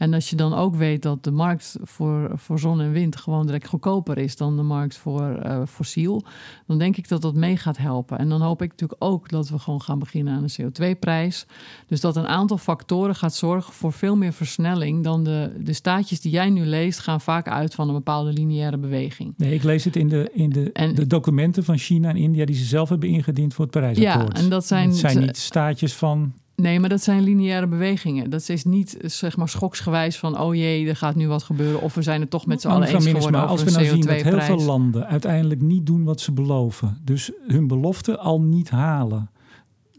[0.00, 3.46] En als je dan ook weet dat de markt voor, voor zon en wind gewoon
[3.46, 6.22] direct goedkoper is dan de markt voor eh, fossiel,
[6.66, 8.18] dan denk ik dat dat mee gaat helpen.
[8.18, 11.46] En dan hoop ik natuurlijk ook dat we gewoon gaan beginnen aan een CO2-prijs.
[11.86, 16.20] Dus dat een aantal factoren gaat zorgen voor veel meer versnelling dan de, de staatjes
[16.20, 19.34] die jij nu leest, gaan vaak uit van een bepaalde lineaire beweging.
[19.36, 22.44] Nee, ik lees het in de, in de, En- de documenten van China en India
[22.44, 24.36] die ze zelf hebben ingediend voor het Parijsakkoord.
[24.36, 26.32] Ja, en dat zijn- Het zijn niet staatjes van...
[26.60, 28.30] Nee, maar dat zijn lineaire bewegingen.
[28.30, 31.94] Dat is niet zeg maar schoksgewijs van oh jee, er gaat nu wat gebeuren of
[31.94, 34.00] we zijn het toch met z'n Maar allen eens geworden over als we nou zien
[34.00, 34.64] dat heel veel CO2-prijs.
[34.64, 39.30] landen uiteindelijk niet doen wat ze beloven, dus hun belofte al niet halen,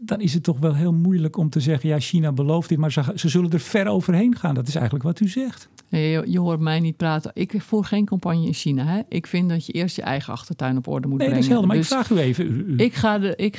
[0.00, 2.92] dan is het toch wel heel moeilijk om te zeggen, ja, China belooft dit, maar
[2.92, 4.54] ze, ze zullen er ver overheen gaan.
[4.54, 5.68] Dat is eigenlijk wat u zegt.
[6.00, 7.30] Je, je hoort mij niet praten.
[7.34, 8.84] Ik voer geen campagne in China.
[8.84, 9.00] Hè?
[9.08, 11.42] Ik vind dat je eerst je eigen achtertuin op orde moet Nee, dat brengen.
[11.44, 12.44] is helder, maar Dus- ik vraag u even.
[12.46, 13.58] U, u- Ik, ga de, ik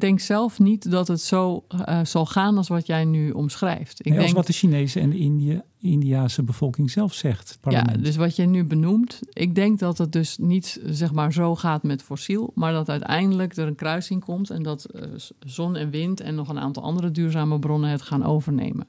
[0.00, 3.98] denk zelf niet dat het zo eh, zal gaan als wat jij nu omschrijft.
[4.00, 8.16] Ik nee, als denk, wat de Chinese en de Indiase bevolking zelf zegt, ja, dus
[8.16, 12.02] wat jij nu benoemt, ik denk dat het dus niet zeg maar zo gaat met
[12.02, 15.02] fossiel, maar dat uiteindelijk er een kruising komt en dat eh,
[15.40, 18.86] zon en wind en nog een aantal andere duurzame bronnen het gaan overnemen.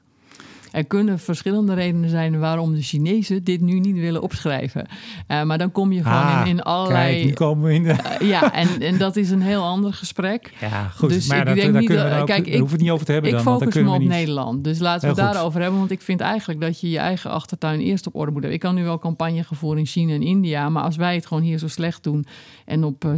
[0.74, 4.86] Er kunnen verschillende redenen zijn waarom de Chinezen dit nu niet willen opschrijven.
[5.26, 7.12] Eh, maar dan kom je gewoon Ah, in, in allerlei.
[7.14, 7.90] Kijk, nu komen we in de...
[7.92, 10.52] Eh, ja, en, en dat is een heel ander gesprek.
[10.60, 12.54] Ja, goed, Dus maar ik dat, denk daar niet kunnen we dat- dan ook, kijk,
[12.54, 14.08] ik- we het niet over te hebben Ik dan, want dan focus me op niet...
[14.08, 14.64] Nederland.
[14.64, 15.78] Dus laten we het daarover hebben.
[15.78, 18.52] Want ik vind eigenlijk dat je je eigen achtertuin eerst op orde moet hebben.
[18.60, 20.68] Ik kan nu wel campagne gevoerd in China en India.
[20.68, 22.26] Maar als wij het gewoon hier zo slecht doen.
[22.64, 23.10] En op eh,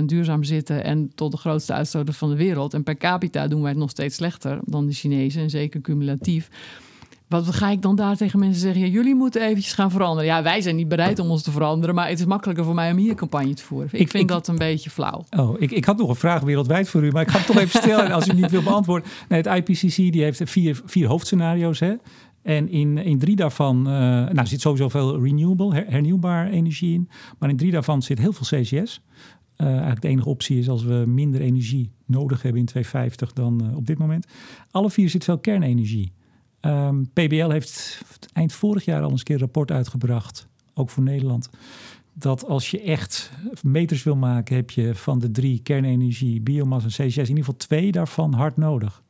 [0.00, 0.84] 6% duurzaam zitten.
[0.84, 2.74] En tot de grootste uitstoter van de wereld.
[2.74, 5.42] En per capita doen wij het nog steeds slechter dan de Chinezen.
[5.42, 6.48] En zeker cumulatief.
[7.28, 8.80] Wat ga ik dan daar tegen mensen zeggen?
[8.80, 10.24] Ja, jullie moeten eventjes gaan veranderen.
[10.24, 11.94] Ja, wij zijn niet bereid om ons te veranderen.
[11.94, 13.88] Maar het is makkelijker voor mij om hier campagne te voeren.
[13.92, 15.24] Ik, Ik- vind ik- dat een beetje flauw.
[15.36, 17.56] Oh, ik, ik had nog een vraag wereldwijd voor u, maar ik ga hem toch
[17.58, 19.08] even stellen als u niet wil beantwoorden.
[19.28, 21.80] Nee, het IPCC die heeft vier, vier hoofdscenario's.
[21.80, 21.94] Hè?
[22.42, 23.92] En in, in drie daarvan eh,
[24.28, 27.08] nou, zit sowieso veel renewable, her- hernieuwbare energie in.
[27.38, 29.00] Maar in drie daarvan zit heel veel CCS.
[29.56, 33.68] Eh, eigenlijk de enige optie is als we minder energie nodig hebben in 2050 dan
[33.70, 34.26] eh, op dit moment.
[34.70, 36.12] Alle vier zit veel kernenergie.
[36.68, 38.00] Ehm, PBL heeft
[38.32, 41.50] eind vorig jaar al eens een keer rapport uitgebracht, ook voor Nederland
[42.18, 43.30] dat als je echt
[43.62, 47.56] meters wil maken, heb je van de drie kernenergie, biomassa en CCS in ieder geval
[47.56, 49.02] twee daarvan hard nodig.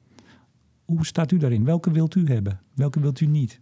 [0.85, 1.65] Hoe staat u daarin?
[1.65, 2.61] Welke wilt u hebben?
[2.75, 3.61] Welke wilt u niet?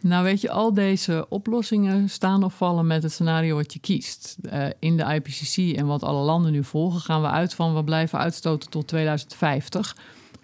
[0.00, 4.36] Nou, weet je, al deze oplossingen staan of vallen met het scenario wat je kiest.
[4.42, 7.84] Eh, in de IPCC en wat alle landen nu volgen, gaan we uit van we
[7.84, 9.96] blijven uitstoten tot 2050.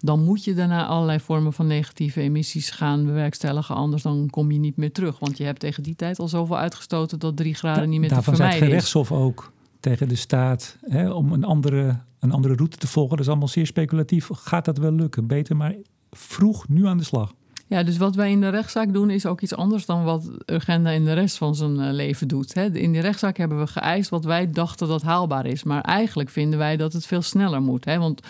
[0.07, 3.75] Dan moet je daarna allerlei vormen van negatieve emissies gaan bewerkstelligen.
[3.75, 5.19] Anders dan kom je niet meer terug.
[5.19, 8.15] Want je hebt tegen die tijd al zoveel uitgestoten dat drie graden niet meer te
[8.15, 8.73] Daarvan het vermijden is.
[8.73, 13.11] gerechtshof ook tegen de staat hè, om een andere, een andere route te volgen.
[13.11, 14.29] Dat is allemaal zeer speculatief.
[14.31, 15.27] Gaat dat wel lukken?
[15.27, 15.75] Beter maar
[16.11, 17.33] vroeg nu aan de slag.
[17.69, 20.89] Ja, dus wat wij in de rechtszaak doen is ook iets anders dan wat Urgenda
[20.89, 22.55] in de rest van zijn eh, leven doet.
[22.55, 25.63] In die rechtszaak hebben we geëist wat wij dachten dat haalbaar is.
[25.63, 27.85] Maar eigenlijk vinden wij dat het veel sneller moet.
[27.85, 27.97] Hè.
[27.97, 28.21] Want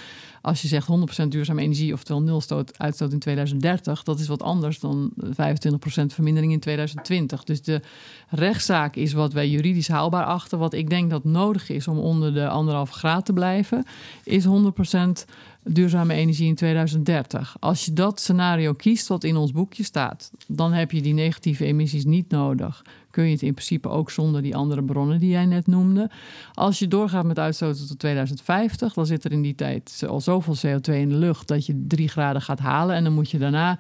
[0.48, 0.88] als je zegt
[1.24, 5.26] 100% duurzame energie, oftewel nul stoot, uitstoot in 2030, dat is wat anders dan 25%
[6.06, 7.44] vermindering in 2020.
[7.44, 7.82] Dus de
[8.30, 10.60] rechtszaak is wat wij juridisch haalbaar achten.
[10.60, 13.86] Wat ik denk dat nodig is om onder de anderhalve graad te blijven,
[14.24, 14.50] is 100%
[15.64, 17.56] duurzame energie in 2030.
[17.60, 21.66] Als je dat scenario kiest wat in ons boekje staat, dan heb je die negatieve
[21.66, 22.84] emissies niet nodig.
[23.18, 26.10] Kun je het in principe ook zonder die andere bronnen die jij net noemde.
[26.54, 30.56] Als je doorgaat met uitstoten tot 2050, dan zit er in die tijd al zoveel
[30.56, 32.96] CO2 in de lucht dat je 3 graden gaat halen.
[32.96, 33.80] En dan moet je daarna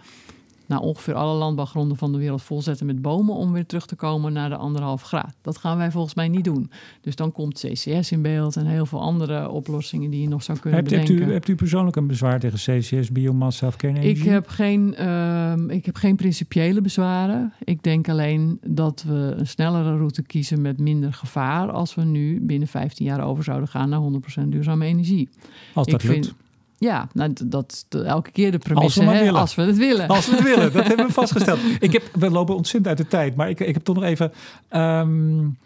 [0.67, 4.33] nou, ongeveer alle landbouwgronden van de wereld volzetten met bomen om weer terug te komen
[4.33, 5.35] naar de anderhalf graad.
[5.41, 6.71] Dat gaan wij volgens mij niet doen.
[7.01, 10.59] Dus dan komt CCS in beeld en heel veel andere oplossingen die je nog zou
[10.59, 11.15] kunnen hebt, bedenken.
[11.15, 14.17] Hebt u, hebt u persoonlijk een bezwaar tegen CCS, biomassa of kernenergie?
[14.17, 17.53] Ik heb, geen, uh, ik heb geen principiële bezwaren.
[17.63, 22.41] Ik denk alleen dat we een snellere route kiezen met minder gevaar als we nu
[22.41, 24.01] binnen 15 jaar over zouden gaan naar
[24.43, 25.29] 100% duurzame energie.
[25.73, 26.25] Als dat ik lukt.
[26.25, 26.35] Vind,
[26.77, 28.99] ja, nou, dat elke keer de premisse.
[28.99, 30.07] Als we, hè, als we het willen.
[30.07, 31.59] Als we het willen, dat hebben we vastgesteld.
[31.79, 34.31] Ik heb, we lopen ontzettend uit de tijd, maar ik, ik heb toch nog even...
[34.71, 35.57] Um,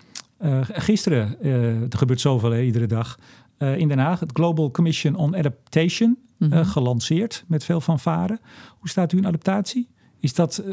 [0.42, 3.20] uh, gisteren, uh, er gebeurt zoveel hè, iedere dag,
[3.58, 4.20] uh, in Den Haag...
[4.20, 6.66] het Global Commission on Adaptation -hmm.
[6.66, 8.40] gelanceerd met veel fanfare.
[8.80, 9.88] Hoe staat u in adaptatie?
[10.20, 10.64] Is dat,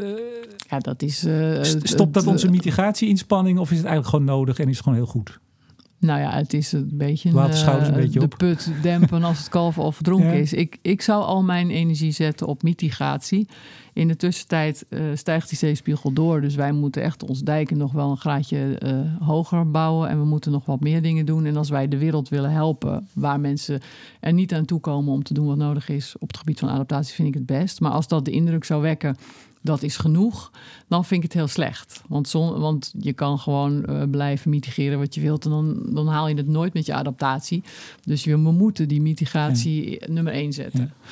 [0.69, 1.27] ja, dat is,
[1.83, 5.09] stopt dat onze mitigatieinspanning of is het eigenlijk gewoon nodig en is het gewoon heel
[5.09, 5.39] goed?
[6.01, 7.37] Nou ja, het is een beetje, de,
[8.15, 8.35] een op.
[8.37, 10.41] put dempen als het kalf al verdronken Ja.
[10.41, 10.53] is.
[10.53, 13.49] Ik, ik zou al mijn energie zetten op mitigatie.
[13.93, 16.41] In de tussentijd uh, stijgt die zeespiegel door.
[16.41, 20.09] Dus wij moeten echt ons dijken nog wel een graadje uh, hoger bouwen.
[20.09, 21.45] En we moeten nog wat meer dingen doen.
[21.45, 23.81] En als wij de wereld willen helpen, waar mensen
[24.21, 26.69] er niet aan toe komen om te doen wat nodig is op het gebied van
[26.69, 27.81] adaptatie, vind ik het best.
[27.81, 29.17] Maar als dat de indruk zou wekken
[29.61, 30.51] dat is genoeg,
[30.89, 32.03] dan vind ik het heel slecht.
[32.09, 36.07] Want, zon, want je kan gewoon uh, blijven mitigeren wat je wilt en dan, dan
[36.07, 37.63] haal je het nooit met je adaptatie.
[38.05, 40.07] Dus we moeten die mitigatie ja.
[40.13, 40.81] nummer één zetten.
[40.81, 41.11] Ja.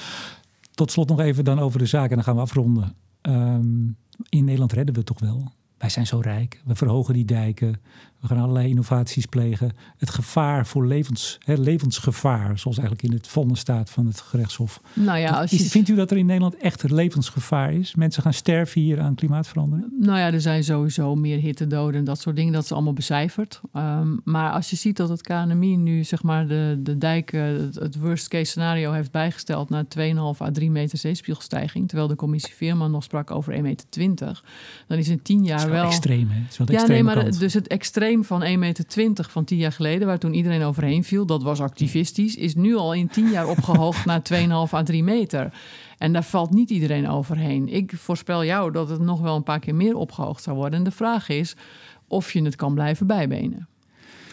[0.74, 2.94] Tot slot nog even dan over de zaak en dan gaan we afronden.
[3.22, 3.97] Um,
[4.28, 5.53] in Nederland redden we het toch wel?
[5.78, 7.80] Wij zijn zo rijk, we verhogen die dijken,
[8.21, 9.73] we gaan allerlei innovaties plegen.
[9.97, 14.81] Het gevaar voor levens, hè, levensgevaar, zoals eigenlijk in het vonnis staat van het gerechtshof.
[14.93, 15.57] Nou ja, als je...
[15.57, 17.95] is, vindt u dat er in Nederland echt levensgevaar is?
[17.95, 19.89] Mensen gaan sterven hier aan klimaatverandering?
[19.99, 22.53] Nou ja, er zijn sowieso meer hittedoden en dat soort dingen.
[22.53, 23.61] Dat is allemaal becijferd.
[23.77, 27.75] Um, maar als je ziet dat het KNMI nu zeg maar de, de dijken, het,
[27.75, 32.55] het worst case scenario heeft bijgesteld naar 2,5 à 3 meter zeespiegelstijging, terwijl de commissie
[32.55, 34.43] Veerman nog sprak over 1,20 meter,
[34.87, 36.41] dan is in 10 jaar wel, wel extreem, hè?
[36.41, 37.39] Het is wel de ja, nee, maar kant.
[37.39, 41.26] dus het extreem van 1,20 meter van 10 jaar geleden, waar toen iedereen overheen viel,
[41.26, 45.52] dat was activistisch, is nu al in 10 jaar opgehoogd naar 2,5 à 3 meter.
[45.98, 47.68] En daar valt niet iedereen overheen.
[47.68, 50.78] Ik voorspel jou dat het nog wel een paar keer meer opgehoogd zou worden.
[50.78, 51.57] En de vraag is
[52.09, 53.68] of je het kan blijven bijbenen.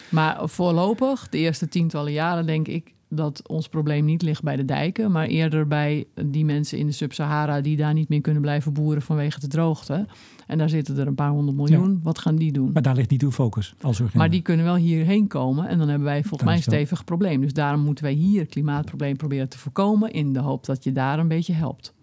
[0.08, 4.64] Maar voorlopig, de eerste tientallen jaren, denk ik dat ons probleem niet ligt bij de
[4.64, 8.72] dijken, maar eerder bij die mensen in de Sub-Sahara die daar niet meer kunnen blijven
[8.72, 10.06] boeren vanwege de droogte.
[10.46, 11.90] En daar zitten er een paar honderd miljoen.
[11.90, 11.98] Ja.
[12.02, 12.72] Wat gaan die doen?
[12.72, 14.18] Maar daar ligt niet uw focus als urgent.
[14.18, 17.40] Maar die kunnen wel hierheen komen en dan hebben wij volgens mij een stevig probleem.
[17.40, 20.92] Dus daarom moeten wij hier het klimaatprobleem proberen te voorkomen in de hoop dat je
[20.92, 21.94] daar een beetje helpt.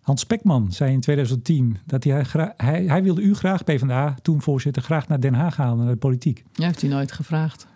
[0.00, 2.24] Hans Spekman zei in 2010 dat hij,
[2.56, 5.98] hij, hij wilde u graag, PvdA, toen voorzitter, graag naar Den Haag halen, naar de
[5.98, 6.44] politiek.
[6.52, 7.66] Ja, heeft hij nooit gevraagd.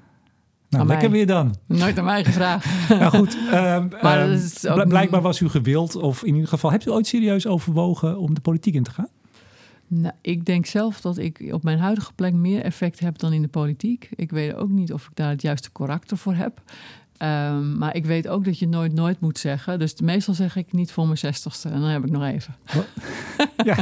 [0.68, 1.18] Nou, Aan lekker mij.
[1.18, 1.54] weer dan.
[1.66, 2.88] Nooit aan mij gevraagd.
[2.88, 5.96] nou goed, um, Maar um, ook- bl- blijkbaar was u gewild.
[5.96, 9.08] Of in ieder geval, hebt u ooit serieus overwogen om de politiek in te gaan?
[9.86, 13.42] Nou, ik denk zelf dat ik op mijn huidige plek meer effect heb dan in
[13.42, 14.08] de politiek.
[14.14, 16.60] Ik weet ook niet of ik daar het juiste karakter voor heb.
[17.18, 19.78] Ehm, maar ik weet ook dat je nooit nooit moet zeggen.
[19.78, 21.68] Dus meestal zeg ik niet voor mijn zestigste.
[21.68, 22.56] En dan heb ik nog even.
[23.64, 23.76] Ja.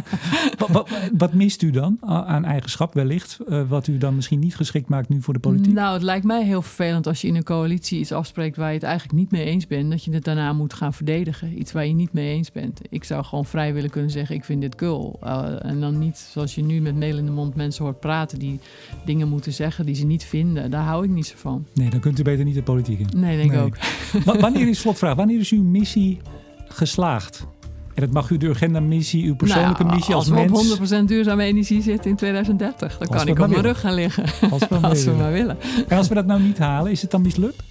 [0.59, 3.39] wat, wat, wat mist u dan aan eigenschap wellicht?
[3.49, 5.73] eh, wat u dan misschien niet geschikt maakt nu voor de politiek?
[5.73, 8.75] Nou, het lijkt mij heel vervelend als je in een coalitie iets afspreekt waar je
[8.75, 9.91] het eigenlijk niet mee eens bent.
[9.91, 11.59] Dat je het daarna moet gaan verdedigen.
[11.59, 12.81] Iets waar je niet mee eens bent.
[12.89, 15.19] Ik zou gewoon vrij willen kunnen zeggen: ik vind dit cool.
[15.25, 18.39] Uh, en dan niet zoals je nu met mail in de mond mensen hoort praten
[18.39, 18.61] die
[19.05, 20.71] dingen moeten zeggen die ze niet vinden.
[20.71, 21.67] Daar hou ik niet zo van.
[21.75, 23.09] Nee, dan kunt u beter niet de politiek in.
[23.17, 23.61] Nee, denk ik Nee.
[23.65, 23.77] ook.
[24.25, 26.21] Wa- wanneer is, slotvraag, wanneer is uw missie
[26.69, 27.47] geslaagd?
[27.95, 30.73] En dat mag u de agenda-missie, uw persoonlijke Nou, missie als, we mens.
[30.73, 33.81] op 100% duurzame energie zitten in 2030, dan Als kan we ik op mijn rug
[33.81, 34.25] gaan liggen.
[34.51, 35.23] Als we, maar Als we willen.
[35.23, 35.57] maar willen.
[35.89, 37.63] En als we dat nou niet halen, is het dan mislukt?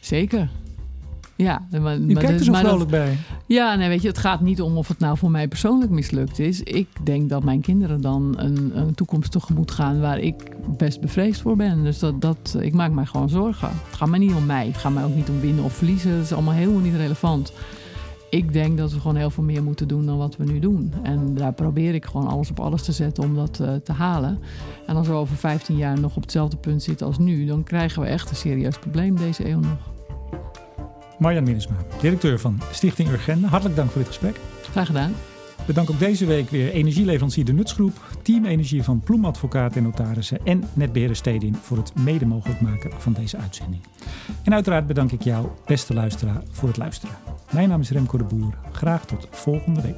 [0.00, 0.48] Zeker.
[1.36, 3.16] Ja, maar, maar kijkt er zo vrolijk bij.
[3.46, 6.38] Ja, nee, weet je, het gaat niet om of het nou voor mij persoonlijk mislukt
[6.38, 6.62] is.
[6.62, 10.34] Ik denk dat mijn kinderen dan een, een toekomst tegemoet gaan waar ik
[10.76, 11.82] best bevreesd voor ben.
[11.82, 13.68] Dus dat, dat, ik maak mij gewoon zorgen.
[13.68, 14.66] Het gaat mij niet om mij.
[14.66, 16.14] Het gaat mij ook niet om winnen of verliezen.
[16.14, 17.52] Dat is allemaal helemaal niet relevant.
[18.30, 20.92] Ik denk dat we gewoon heel veel meer moeten doen dan wat we nu doen.
[21.02, 24.38] En daar probeer ik gewoon alles op alles te zetten om dat eh, te halen.
[24.86, 28.02] En als we over 15 jaar nog op hetzelfde punt zitten als nu, dan krijgen
[28.02, 29.95] we echt een serieus probleem deze eeuw nog.
[31.18, 33.48] Marjan Minnesma, directeur van Stichting Urgenda.
[33.48, 34.40] Hartelijk dank voor dit gesprek.
[34.70, 35.14] Graag gedaan.
[35.66, 37.92] Bedank ook deze week weer energieleverancier De Nutsgroep,
[38.22, 43.12] Team Energie van Ploemadvocaat en Notarissen en Netbeheerder Stedin voor het mede mogelijk maken van
[43.12, 43.82] deze uitzending.
[44.44, 47.16] En uiteraard bedank ik jou, beste luisteraar, voor het luisteren.
[47.52, 48.54] Mijn naam is Remco de Boer.
[48.72, 49.96] Graag tot volgende week.